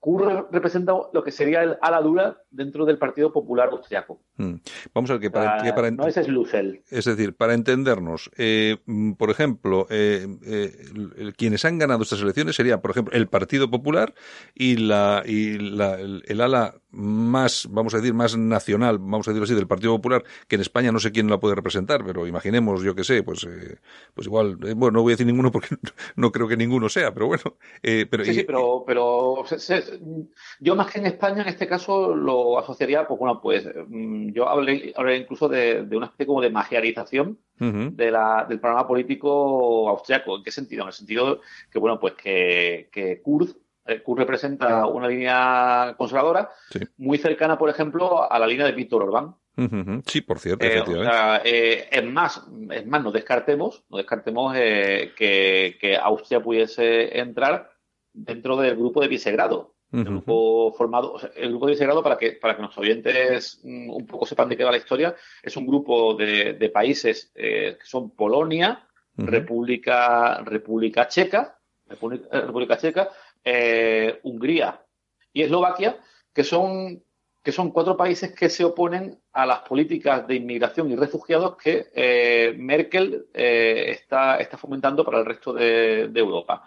[0.00, 4.20] Kurr representa lo que sería el ala dura dentro del Partido Popular Austriaco.
[4.40, 4.54] Hmm.
[4.94, 6.82] Vamos a ver que para, no ese es Lucel.
[6.88, 12.56] Es decir, para entendernos, eh, mm, por ejemplo, eh, eh, quienes han ganado estas elecciones
[12.56, 14.14] sería, por ejemplo, el Partido Popular
[14.54, 19.44] y la y la, el, ala más, vamos a decir, más nacional, vamos a decirlo
[19.44, 22.82] así, del Partido Popular, que en España no sé quién la puede representar, pero imaginemos,
[22.82, 23.46] yo que sé, pues,
[24.14, 25.68] pues igual, bueno, no voy a decir ninguno porque
[26.16, 27.56] no creo que ninguno sea, pero bueno.
[27.82, 29.44] pero, sí, sí, pero, pero
[30.60, 34.48] yo más que en España, en este caso, lo asociaría, pues bueno, pues mm, yo
[34.48, 40.36] hablé, incluso de, una especie como de magiarización de la, del programa político austriaco.
[40.36, 40.82] ¿En qué sentido?
[40.82, 43.54] En el sentido que, bueno, pues que, que Kurz,
[43.86, 46.50] eh, Kurz representa una línea conservadora
[46.96, 49.34] muy cercana, por ejemplo, a la línea de Víctor Orbán.
[50.06, 50.82] Sí, por cierto, eh,
[51.44, 57.70] eh, es más, es más, no descartemos, no descartemos que, que, Austria pudiese entrar
[58.14, 59.74] dentro del grupo de Visegrado.
[59.92, 64.06] El grupo formado, el grupo de Visegrado, para que, para que nuestros oyentes mm, un
[64.06, 68.10] poco sepan de qué va la historia, es un grupo de, de países que son
[68.10, 68.86] Polonia,
[69.16, 73.10] República, República Checa, República, Checa,
[74.22, 74.80] Hungría
[75.32, 75.98] y Eslovaquia,
[76.32, 77.02] que son
[77.42, 81.86] que son cuatro países que se oponen a las políticas de inmigración y refugiados que
[81.94, 86.64] eh, Merkel eh, está, está fomentando para el resto de, Europa.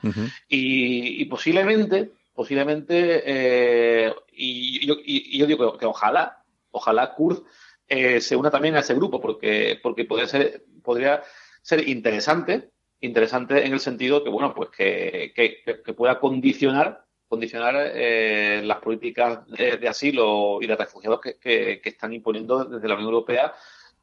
[0.48, 7.44] y, posiblemente, posiblemente, eh, y, yo digo que, ojalá, ojalá Kurz
[7.88, 11.22] se una también a ese grupo, porque, porque podría ser, podría
[11.62, 12.72] ser interesante,
[13.02, 17.04] interesante en el sentido que, bueno, pues que, que pueda condicionar
[17.34, 23.10] condicionar eh, las políticas de, asilo y de refugiados que, están imponiendo desde la Unión
[23.10, 23.52] Europea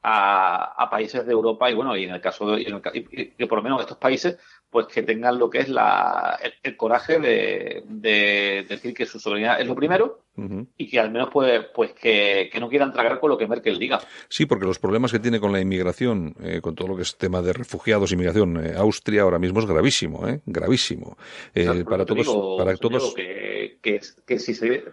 [0.03, 3.83] a, países de Europa y bueno, y en el caso de, y por lo menos
[3.83, 4.37] estos países,
[4.71, 9.67] pues que tengan lo que es la, el, coraje de, decir que su soberanía es
[9.67, 10.23] lo primero
[10.79, 14.01] y que al menos pues, pues que, no quieran tragar con lo que Merkel diga.
[14.29, 17.17] Sí, porque los problemas que tiene con la inmigración, eh, con todo lo que es
[17.19, 20.41] tema de refugiados, inmigración, eh, Austria ahora mismo es gravísimo, ¿eh?
[20.47, 21.19] gravísimo.
[21.55, 23.13] Eh, para todos, para todos.
[23.15, 24.85] Que, que, si se,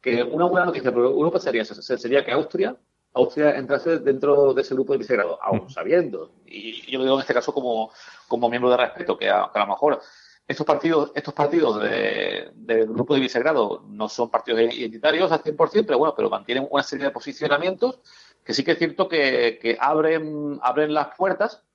[0.00, 2.76] que una buena noticia, pero uno pensaría sería que Austria
[3.16, 7.22] Austria entrase dentro de ese grupo de Visegrado, aún sabiendo, y yo lo digo en
[7.22, 7.90] este caso como,
[8.28, 10.00] como miembro de respeto, que a, lo mejor
[10.46, 15.98] estos partidos, estos partidos del grupo de Visegrado no son partidos identitarios al 100%, pero
[15.98, 18.00] bueno, pero mantienen una serie de posicionamientos
[18.44, 21.65] que sí que es cierto que, que abren, abren las puertas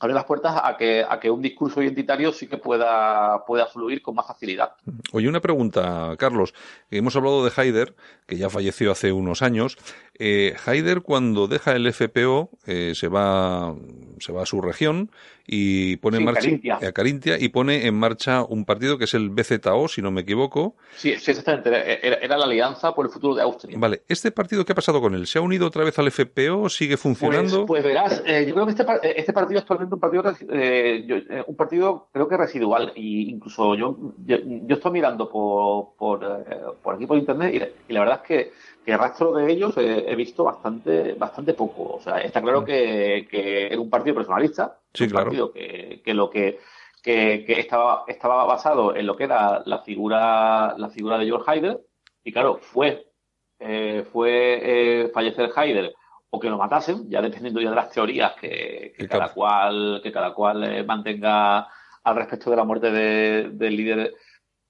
[0.00, 4.00] abre las puertas a que, a que un discurso identitario sí que pueda, pueda fluir
[4.00, 4.72] con más facilidad.
[5.12, 6.54] Oye, una pregunta, Carlos.
[6.90, 7.94] Hemos hablado de Haider,
[8.26, 9.76] que ya falleció hace unos años.
[10.18, 13.74] Eh, Haider, cuando deja el FPO, eh, se, va,
[14.18, 15.10] se va a su región
[15.46, 16.48] y pone en marcha
[16.80, 20.20] a Carintia y pone en marcha un partido que es el BZO, si no me
[20.20, 20.76] equivoco.
[20.94, 22.24] Sí, sí exactamente.
[22.24, 23.76] Era, la Alianza por el Futuro de Austria.
[23.78, 25.26] Vale, ¿este partido qué ha pasado con él?
[25.26, 26.68] ¿Se ha unido otra vez al FPO?
[26.68, 27.66] ¿Sigue funcionando?
[27.66, 31.44] Pues, pues verás, eh, yo creo que este, este partido actualmente un partido, eh, eh,
[31.46, 32.92] un partido creo que residual.
[32.94, 34.36] Y incluso yo, yo,
[34.68, 36.44] estoy mirando por, por,
[36.82, 38.52] por, aquí por internet y, la verdad es que,
[38.84, 41.94] que rastro de ellos he visto bastante, bastante poco.
[41.94, 42.64] O sea, está claro mm.
[42.64, 45.52] que, que era un partido personalista Sí, claro.
[45.52, 46.58] que, que, lo que,
[47.02, 51.80] que, estaba, estaba basado en lo que era la figura, la figura de George Haider,
[52.24, 53.06] y claro, fue,
[53.58, 55.94] eh, fue eh, fallecer Haider
[56.30, 60.32] o que lo matasen, ya dependiendo ya de las teorías que, cada cual, que cada
[60.32, 61.68] cual eh, mantenga
[62.02, 64.14] al respecto de la muerte del líder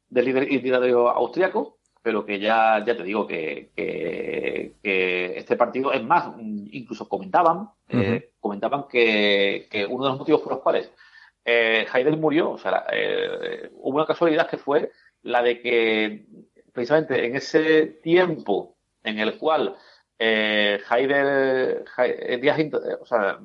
[0.08, 6.02] del líder identitario austriaco, pero que ya, ya te digo que, que, este partido, es
[6.02, 10.90] más, incluso comentaban, eh, comentaban que, que, uno de los motivos por los cuales
[11.44, 11.86] eh,
[12.18, 14.90] murió, o sea, eh, hubo una casualidad que fue
[15.22, 16.26] la de que
[16.72, 19.76] precisamente en ese tiempo en el cual
[20.22, 21.82] eh, Heidel,
[23.00, 23.38] o sea,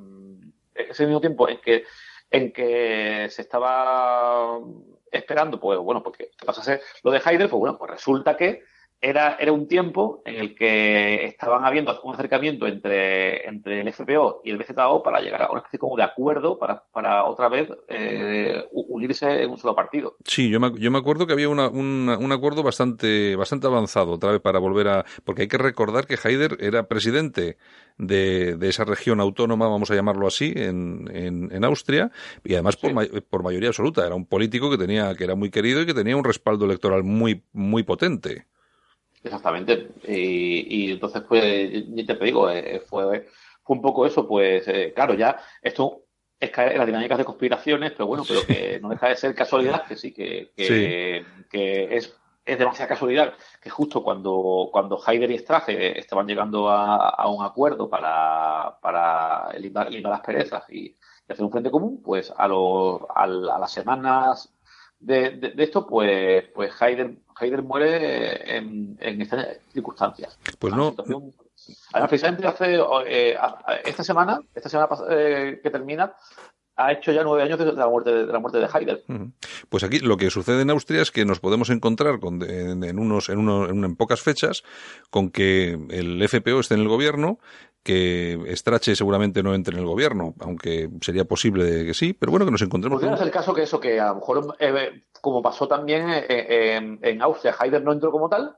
[0.75, 1.85] ese mismo tiempo en que
[2.29, 4.59] en que se estaba
[5.09, 8.63] esperando, pues bueno, porque pasase lo de Heidel, pues bueno, pues resulta que
[9.05, 14.41] era, era un tiempo en el que estaban habiendo un acercamiento entre, entre el FPO
[14.43, 17.69] y el BZO para llegar a una especie como de acuerdo para, para otra vez
[17.87, 20.15] eh, unirse en un solo partido.
[20.25, 24.31] Sí, yo me, yo me acuerdo que había una, un acuerdo bastante, bastante avanzado otra
[24.31, 25.05] vez para volver a...
[25.23, 27.57] Porque hay que recordar que Haider era presidente
[27.99, 32.11] de, de esa región autónoma, vamos a llamarlo así, en, en, Austria,
[32.43, 32.91] y además por,
[33.25, 34.03] por mayoría absoluta.
[34.03, 37.03] Era un político que tenía, que era muy querido y que tenía un respaldo electoral
[37.03, 38.47] muy, muy potente.
[39.25, 39.89] Exactamente.
[40.07, 43.27] Y, entonces, pues, ya te digo, eh, fue,
[43.63, 46.03] fue un poco eso, pues, eh, claro, ya esto
[46.39, 49.33] es caer en las dinámicas de conspiraciones, pero bueno, pero que no deja de ser
[49.33, 52.15] casualidad, que sí, que, que, es,
[52.45, 57.89] es demasiada casualidad que justo cuando, cuando Haider y Strache estaban llegando a, un acuerdo
[57.89, 60.95] para, para eliminar, las perezas y,
[61.27, 64.54] hacer un frente común, pues a, lo, a, las semanas
[65.05, 70.37] de, de, esto, pues, pues Haider Heider muere en, estas circunstancias.
[70.57, 70.95] Pues no.
[71.93, 73.37] Además, precisamente hace eh,
[73.83, 76.13] esta semana, esta semana eh, que termina,
[76.77, 79.03] ha hecho ya nueve años de la muerte de, la muerte de Heider.
[79.69, 83.29] Pues aquí lo que sucede en Austria es que nos podemos encontrar con, en, unos,
[83.29, 84.63] en, uno, en, pocas fechas
[85.09, 87.39] con que el FPO esté en el gobierno,
[87.85, 92.43] que Strache seguramente no entre en el gobierno, aunque sería posible que sí, pero bueno,
[92.43, 92.99] que nos encontremos.
[92.99, 96.97] Podría ser el caso que eso, que a lo mejor, eh, como pasó también en,
[97.03, 98.57] en Austria, Haider no entró como tal,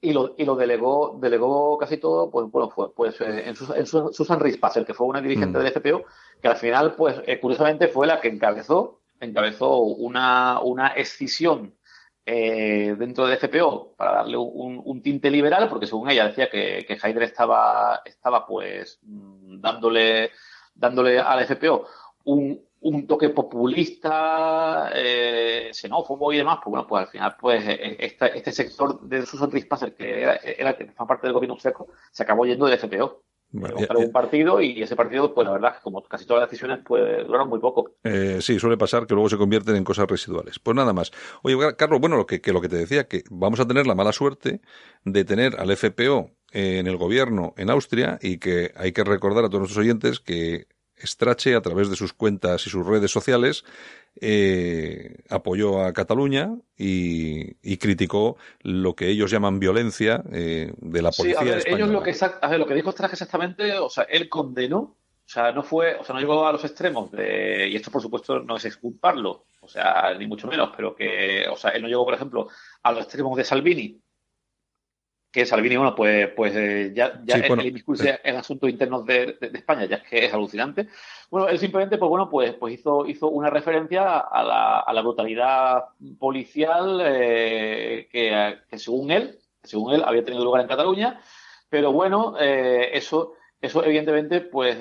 [0.00, 4.40] y lo, y lo delegó, delegó casi todo, pues bueno, fue, pues eh, en, Susan
[4.40, 5.62] Rispasser, que fue una dirigente mm.
[5.62, 6.04] del FPO,
[6.42, 11.74] que al final, pues eh, curiosamente fue la que encabezó, encabezó una, una escisión
[12.26, 16.94] eh, dentro del FPO para darle un, tinte liberal, porque según ella decía que, que
[17.24, 20.30] estaba, estaba pues mm, dándole,
[20.74, 21.86] dándole al FPO
[22.24, 27.96] un, un toque populista, eh, xenófobo y demás, pues bueno, pues al final, pues eh,
[27.98, 32.22] este, este sector de Susan Rispasser, que era, era que parte del gobierno seco, se
[32.22, 33.22] acabó yendo del FPO.
[33.56, 37.24] Bueno, un partido y ese partido, pues la verdad, como casi todas las decisiones, pues
[37.24, 37.92] duran muy poco.
[38.02, 40.58] Eh, sí, suele pasar que luego se convierten en cosas residuales.
[40.58, 41.12] Pues nada más.
[41.42, 43.94] Oye, Carlos, bueno, lo que, que lo que te decía, que vamos a tener la
[43.94, 44.60] mala suerte
[45.04, 49.48] de tener al FPO en el gobierno en Austria y que hay que recordar a
[49.48, 50.66] todos nuestros oyentes que
[51.02, 53.64] Strache, a través de sus cuentas y sus redes sociales,
[54.20, 61.40] eh, apoyó a Cataluña y, criticó lo que ellos llaman violencia eh, de la policía.
[61.40, 64.04] Sí, a ver, ellos lo que, a ver, lo que dijo Strache exactamente, o sea,
[64.04, 67.76] él condenó, o sea, no fue, o sea, no llegó a los extremos de, y
[67.76, 71.70] esto por supuesto no es exculparlo, o sea, ni mucho menos, pero que, o sea,
[71.70, 72.48] él no llegó, por ejemplo,
[72.82, 74.00] a los extremos de Salvini,
[75.34, 79.84] que Salvini, bueno, pues, pues eh, ya, ya el, discurso en asuntos internos de, España
[79.84, 80.86] ya es que es alucinante.
[81.28, 85.02] Bueno, él simplemente, pues bueno, pues, pues hizo, hizo una referencia a la, a la
[85.02, 85.86] brutalidad
[86.20, 91.20] policial eh, que, según él, según él, había tenido lugar en Cataluña,
[91.68, 94.78] pero bueno, eh, eso, eso evidentemente, pues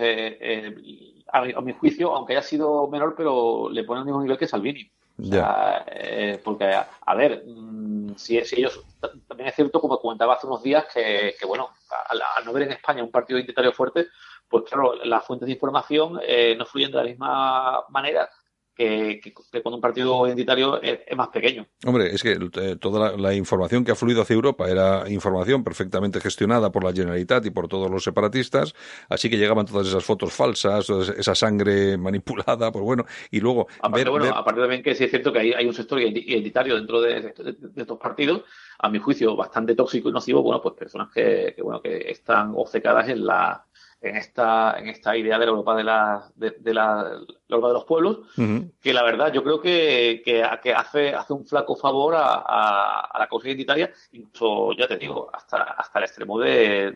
[1.32, 4.46] a, a, mi juicio, aunque haya sido menor, pero le pone al mismo nivel que
[4.46, 4.88] Salvini.
[5.18, 8.82] Eh, porque, a ver, mm, si, ellos.
[9.28, 11.70] También es cierto, como comentaba hace unos días, que, bueno,
[12.10, 14.08] al, no ver en España un partido identitario fuerte,
[14.48, 18.30] pues claro, las fuentes de información eh, no fluyen de la misma manera
[18.76, 19.22] que,
[19.62, 21.68] cuando un partido identitario es, más pequeño.
[21.86, 26.20] Hombre, es que eh, toda la, información que ha fluido hacia Europa era información perfectamente
[26.20, 28.74] gestionada por la Generalitat y por todos los separatistas,
[29.10, 33.68] así que llegaban todas esas fotos falsas, esa sangre manipulada, pues bueno, y luego...
[33.82, 37.02] Aparte, bueno, aparte también que sí es cierto que hay, hay un sector identitario dentro
[37.02, 37.34] de,
[37.76, 38.44] estos partidos,
[38.80, 42.54] a mi juicio bastante tóxico y nocivo, bueno, pues personas que, que bueno, que están
[42.56, 43.66] obcecadas en la
[44.04, 47.86] en esta, en esta idea de la Europa de la, de, la, Europa de los
[47.86, 48.20] pueblos,
[48.82, 53.28] que la verdad yo creo que, que, hace, hace un flaco favor a, a, la
[53.28, 56.92] causa identitaria, incluso, ya te digo, hasta, hasta el extremo de,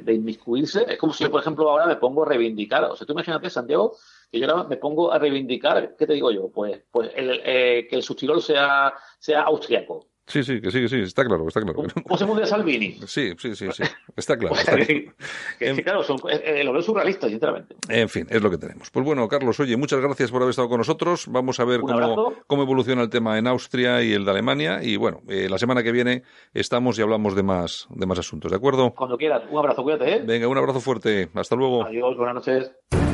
[0.00, 0.86] de, inmiscuirse.
[0.88, 3.50] Es como si yo, por ejemplo, ahora me pongo a reivindicar, o sea, tú imagínate,
[3.50, 3.96] Santiago,
[4.30, 6.50] que yo ahora me pongo a reivindicar, ¿qué te digo yo?
[6.50, 10.88] Pues, pues el, eh, que el subtirol sea, sea austriaco Sí, sí, que sí, que
[10.88, 11.82] sí, está claro, está claro.
[12.02, 12.92] ¿Cómo se mundial Salvini?
[13.06, 13.82] Sí, sí, sí, sí,
[14.16, 14.54] está claro.
[15.58, 17.76] que, claro, son, eh, eh, lo veo surrealista, sinceramente.
[17.90, 18.90] En fin, es lo que tenemos.
[18.90, 21.26] Pues bueno, Carlos, oye, muchas gracias por haber estado con nosotros.
[21.28, 24.82] Vamos a ver cómo, cómo, evoluciona el tema en Austria y el de Alemania.
[24.82, 26.22] Y bueno, eh, la semana que viene
[26.54, 28.94] estamos y hablamos de más, de más asuntos, ¿de acuerdo?
[28.94, 29.42] Cuando quieras.
[29.50, 30.22] Un abrazo, cuídate, ¿eh?
[30.24, 31.28] Venga, un abrazo fuerte.
[31.34, 31.84] Hasta luego.
[31.84, 33.13] Adiós, buenas noches.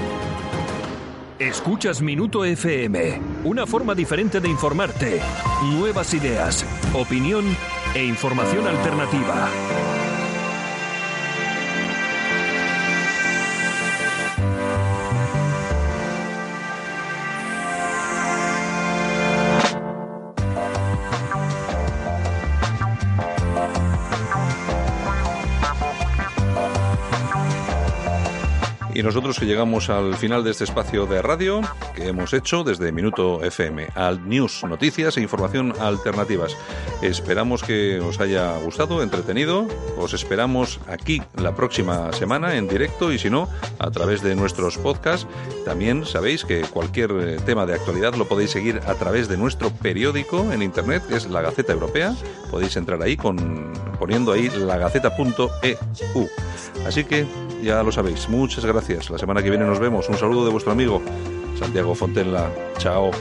[1.41, 5.19] Escuchas Minuto FM, una forma diferente de informarte.
[5.73, 6.63] Nuevas ideas,
[6.93, 7.57] opinión
[7.95, 9.49] e información alternativa.
[28.93, 31.61] Y nosotros que llegamos al final de este espacio de radio
[31.95, 36.57] que hemos hecho desde Minuto FM, al News, noticias e información alternativas.
[37.01, 39.65] Esperamos que os haya gustado, entretenido.
[39.97, 43.47] Os esperamos aquí la próxima semana en directo y si no,
[43.79, 45.25] a través de nuestros podcasts.
[45.63, 49.69] También sabéis que cualquier eh, tema de actualidad lo podéis seguir a través de nuestro
[49.71, 52.13] periódico en internet, que es la Gaceta Europea.
[52.49, 56.29] Podéis entrar ahí con, poniendo ahí lagaceta.eu.
[56.85, 57.25] Así que
[57.61, 58.27] ya lo sabéis.
[58.29, 59.09] Muchas gracias.
[59.09, 60.09] La semana que viene nos vemos.
[60.09, 61.01] Un saludo de vuestro amigo
[61.57, 62.49] Santiago Fontella.
[62.77, 63.11] Chao.